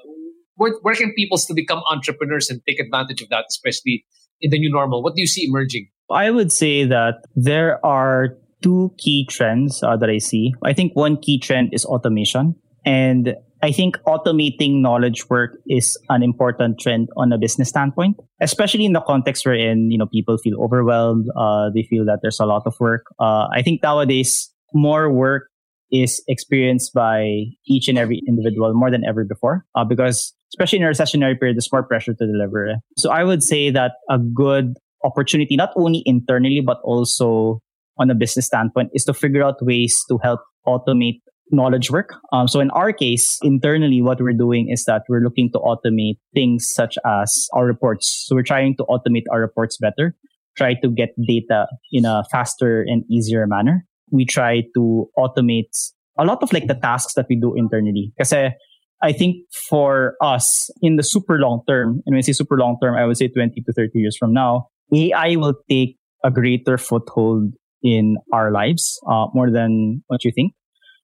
[0.56, 4.06] where, where can people still become entrepreneurs and take advantage of that, especially
[4.42, 5.04] in the new normal?
[5.04, 5.90] What do you see emerging?
[6.10, 10.56] I would say that there are two key trends uh, that I see.
[10.64, 12.56] I think one key trend is automation.
[12.84, 18.86] And I think automating knowledge work is an important trend on a business standpoint, especially
[18.86, 21.28] in the context wherein, you know, people feel overwhelmed.
[21.38, 23.06] Uh, they feel that there's a lot of work.
[23.20, 25.44] Uh, I think nowadays more work
[25.92, 30.86] is experienced by each and every individual more than ever before uh, because especially in
[30.86, 34.74] a recessionary period there's more pressure to deliver so i would say that a good
[35.04, 37.62] opportunity not only internally but also
[37.98, 41.22] on a business standpoint is to figure out ways to help automate
[41.52, 42.16] knowledge work.
[42.34, 46.18] Um, so in our case internally what we're doing is that we're looking to automate
[46.34, 48.26] things such as our reports.
[48.28, 50.16] So we're trying to automate our reports better
[50.56, 53.86] try to get data in a faster and easier manner.
[54.12, 55.72] We try to automate
[56.18, 58.14] a lot of like the tasks that we do internally.
[58.18, 58.34] Because
[59.02, 59.38] I think
[59.70, 63.06] for us in the super long term, and when I say super long term, I
[63.06, 67.54] would say 20 to 30 years from now, AI will take a greater foothold
[67.86, 70.54] in our lives uh, more than what you think.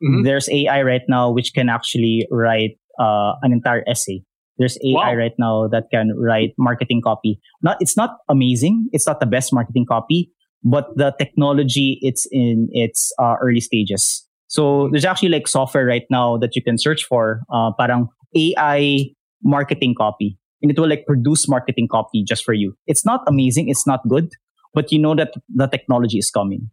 [0.03, 0.23] Mm-hmm.
[0.23, 4.23] There's AI right now which can actually write uh, an entire essay.
[4.57, 5.15] There's AI wow.
[5.15, 7.39] right now that can write marketing copy.
[7.61, 8.89] Not it's not amazing.
[8.91, 10.31] It's not the best marketing copy,
[10.63, 14.25] but the technology it's in its uh, early stages.
[14.47, 19.05] So there's actually like software right now that you can search for, uh, parang AI
[19.43, 22.75] marketing copy, and it will like produce marketing copy just for you.
[22.85, 24.29] It's not amazing, it's not good,
[24.73, 26.69] but you know that the technology is coming.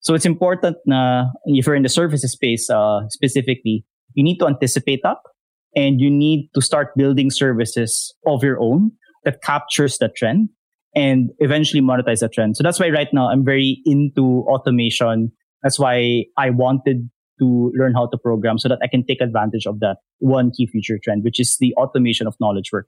[0.00, 3.84] So it's important na if you're in the services space uh, specifically,
[4.14, 5.18] you need to anticipate that
[5.74, 8.92] and you need to start building services of your own
[9.24, 10.48] that captures the trend
[10.94, 12.56] and eventually monetize that trend.
[12.56, 15.32] So that's why right now I'm very into automation.
[15.62, 17.08] That's why I wanted
[17.40, 20.66] to learn how to program so that I can take advantage of that one key
[20.66, 22.86] future trend, which is the automation of knowledge work.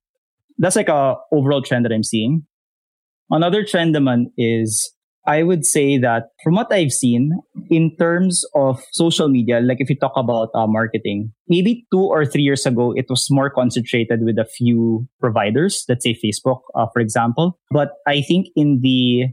[0.59, 2.47] That's like a overall trend that I'm seeing.
[3.31, 4.93] Another trend, man, is
[5.27, 9.89] I would say that from what I've seen in terms of social media, like if
[9.89, 14.21] you talk about uh, marketing, maybe two or three years ago, it was more concentrated
[14.23, 17.59] with a few providers, let's say Facebook, uh, for example.
[17.71, 19.29] But I think in the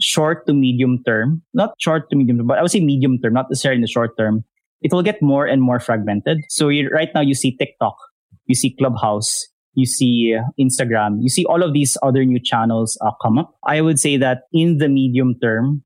[0.00, 3.46] short to medium term, not short to medium, but I would say medium term, not
[3.48, 4.44] necessarily in the short term,
[4.82, 6.38] it will get more and more fragmented.
[6.50, 7.96] So you, right now you see TikTok,
[8.46, 13.10] you see Clubhouse, you see Instagram, you see all of these other new channels uh,
[13.22, 13.54] come up.
[13.66, 15.82] I would say that in the medium term,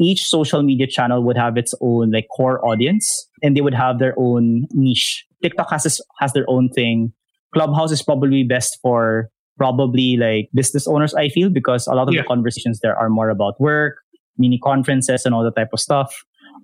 [0.00, 3.98] each social media channel would have its own like core audience and they would have
[3.98, 5.26] their own niche.
[5.42, 7.12] TikTok has this, has their own thing.
[7.52, 12.14] Clubhouse is probably best for probably like business owners, I feel, because a lot of
[12.14, 12.22] yeah.
[12.22, 13.96] the conversations there are more about work,
[14.36, 16.14] mini conferences and all that type of stuff.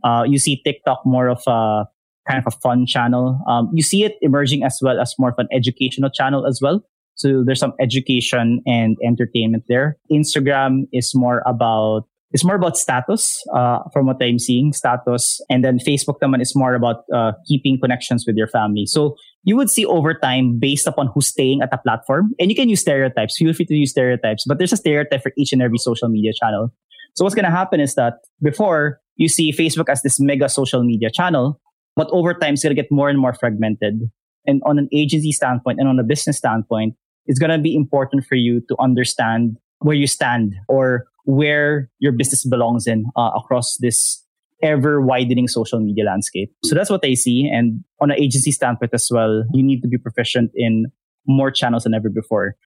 [0.04, 1.86] Uh, you see TikTok more of a
[2.28, 3.40] kind of a fun channel.
[3.48, 6.82] Um, you see it emerging as well as more of an educational channel as well.
[7.16, 9.98] So there's some education and entertainment there.
[10.10, 15.40] Instagram is more about it's more about status, uh, from what I'm seeing, status.
[15.48, 18.86] And then Facebook naman is more about uh, keeping connections with your family.
[18.86, 19.14] So
[19.44, 22.32] you would see over time based upon who's staying at the platform.
[22.40, 23.36] And you can use stereotypes.
[23.38, 26.32] Feel free to use stereotypes, but there's a stereotype for each and every social media
[26.34, 26.72] channel.
[27.14, 30.82] So what's going to happen is that before you see Facebook as this mega social
[30.82, 31.60] media channel,
[31.96, 34.10] but over time, it's going to get more and more fragmented.
[34.46, 36.94] And on an agency standpoint and on a business standpoint,
[37.26, 42.12] it's going to be important for you to understand where you stand or where your
[42.12, 44.22] business belongs in uh, across this
[44.62, 46.52] ever widening social media landscape.
[46.64, 47.50] So that's what I see.
[47.52, 50.86] And on an agency standpoint as well, you need to be proficient in
[51.26, 52.56] more channels than ever before.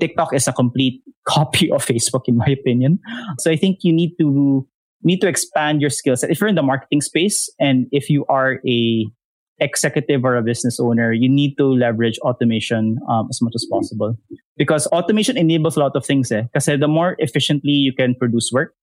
[0.00, 2.98] TikTok is a complete copy of Facebook, in my opinion.
[3.38, 4.66] So I think you need to
[5.02, 6.30] need to expand your skill set.
[6.30, 9.06] If you're in the marketing space and if you are a
[9.58, 14.16] executive or a business owner, you need to leverage automation um, as much as possible
[14.56, 16.30] because automation enables a lot of things.
[16.30, 16.42] Eh?
[16.52, 18.74] Because the more efficiently you can produce work,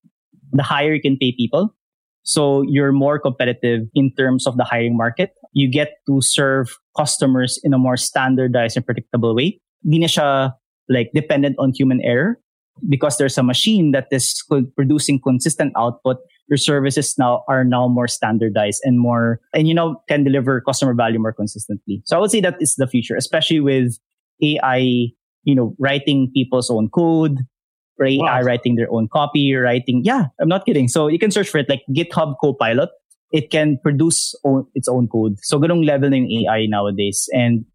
[0.52, 1.76] the higher you can pay people.
[2.24, 5.34] So you're more competitive in terms of the hiring market.
[5.52, 9.60] You get to serve customers in a more standardized and predictable way.
[9.88, 10.54] Di na siya
[10.88, 12.40] like dependent on human error
[12.90, 14.42] because there's a machine that is
[14.76, 16.18] producing consistent output
[16.48, 20.94] your services now are now more standardized and more and you know can deliver customer
[20.94, 23.98] value more consistently so i would say that is the future especially with
[24.42, 25.08] ai
[25.44, 27.40] you know writing people's own code
[28.00, 28.42] or ai wow.
[28.42, 31.70] writing their own copy writing yeah i'm not kidding so you can search for it
[31.70, 32.90] like github copilot
[33.32, 37.66] it can produce own, its own code so ganong level ng ai nowadays and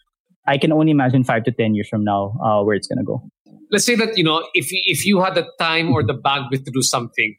[0.49, 3.05] I can only imagine five to ten years from now uh, where it's going to
[3.05, 3.23] go.
[3.71, 6.71] Let's say that you know if if you had the time or the bandwidth to
[6.71, 7.37] do something,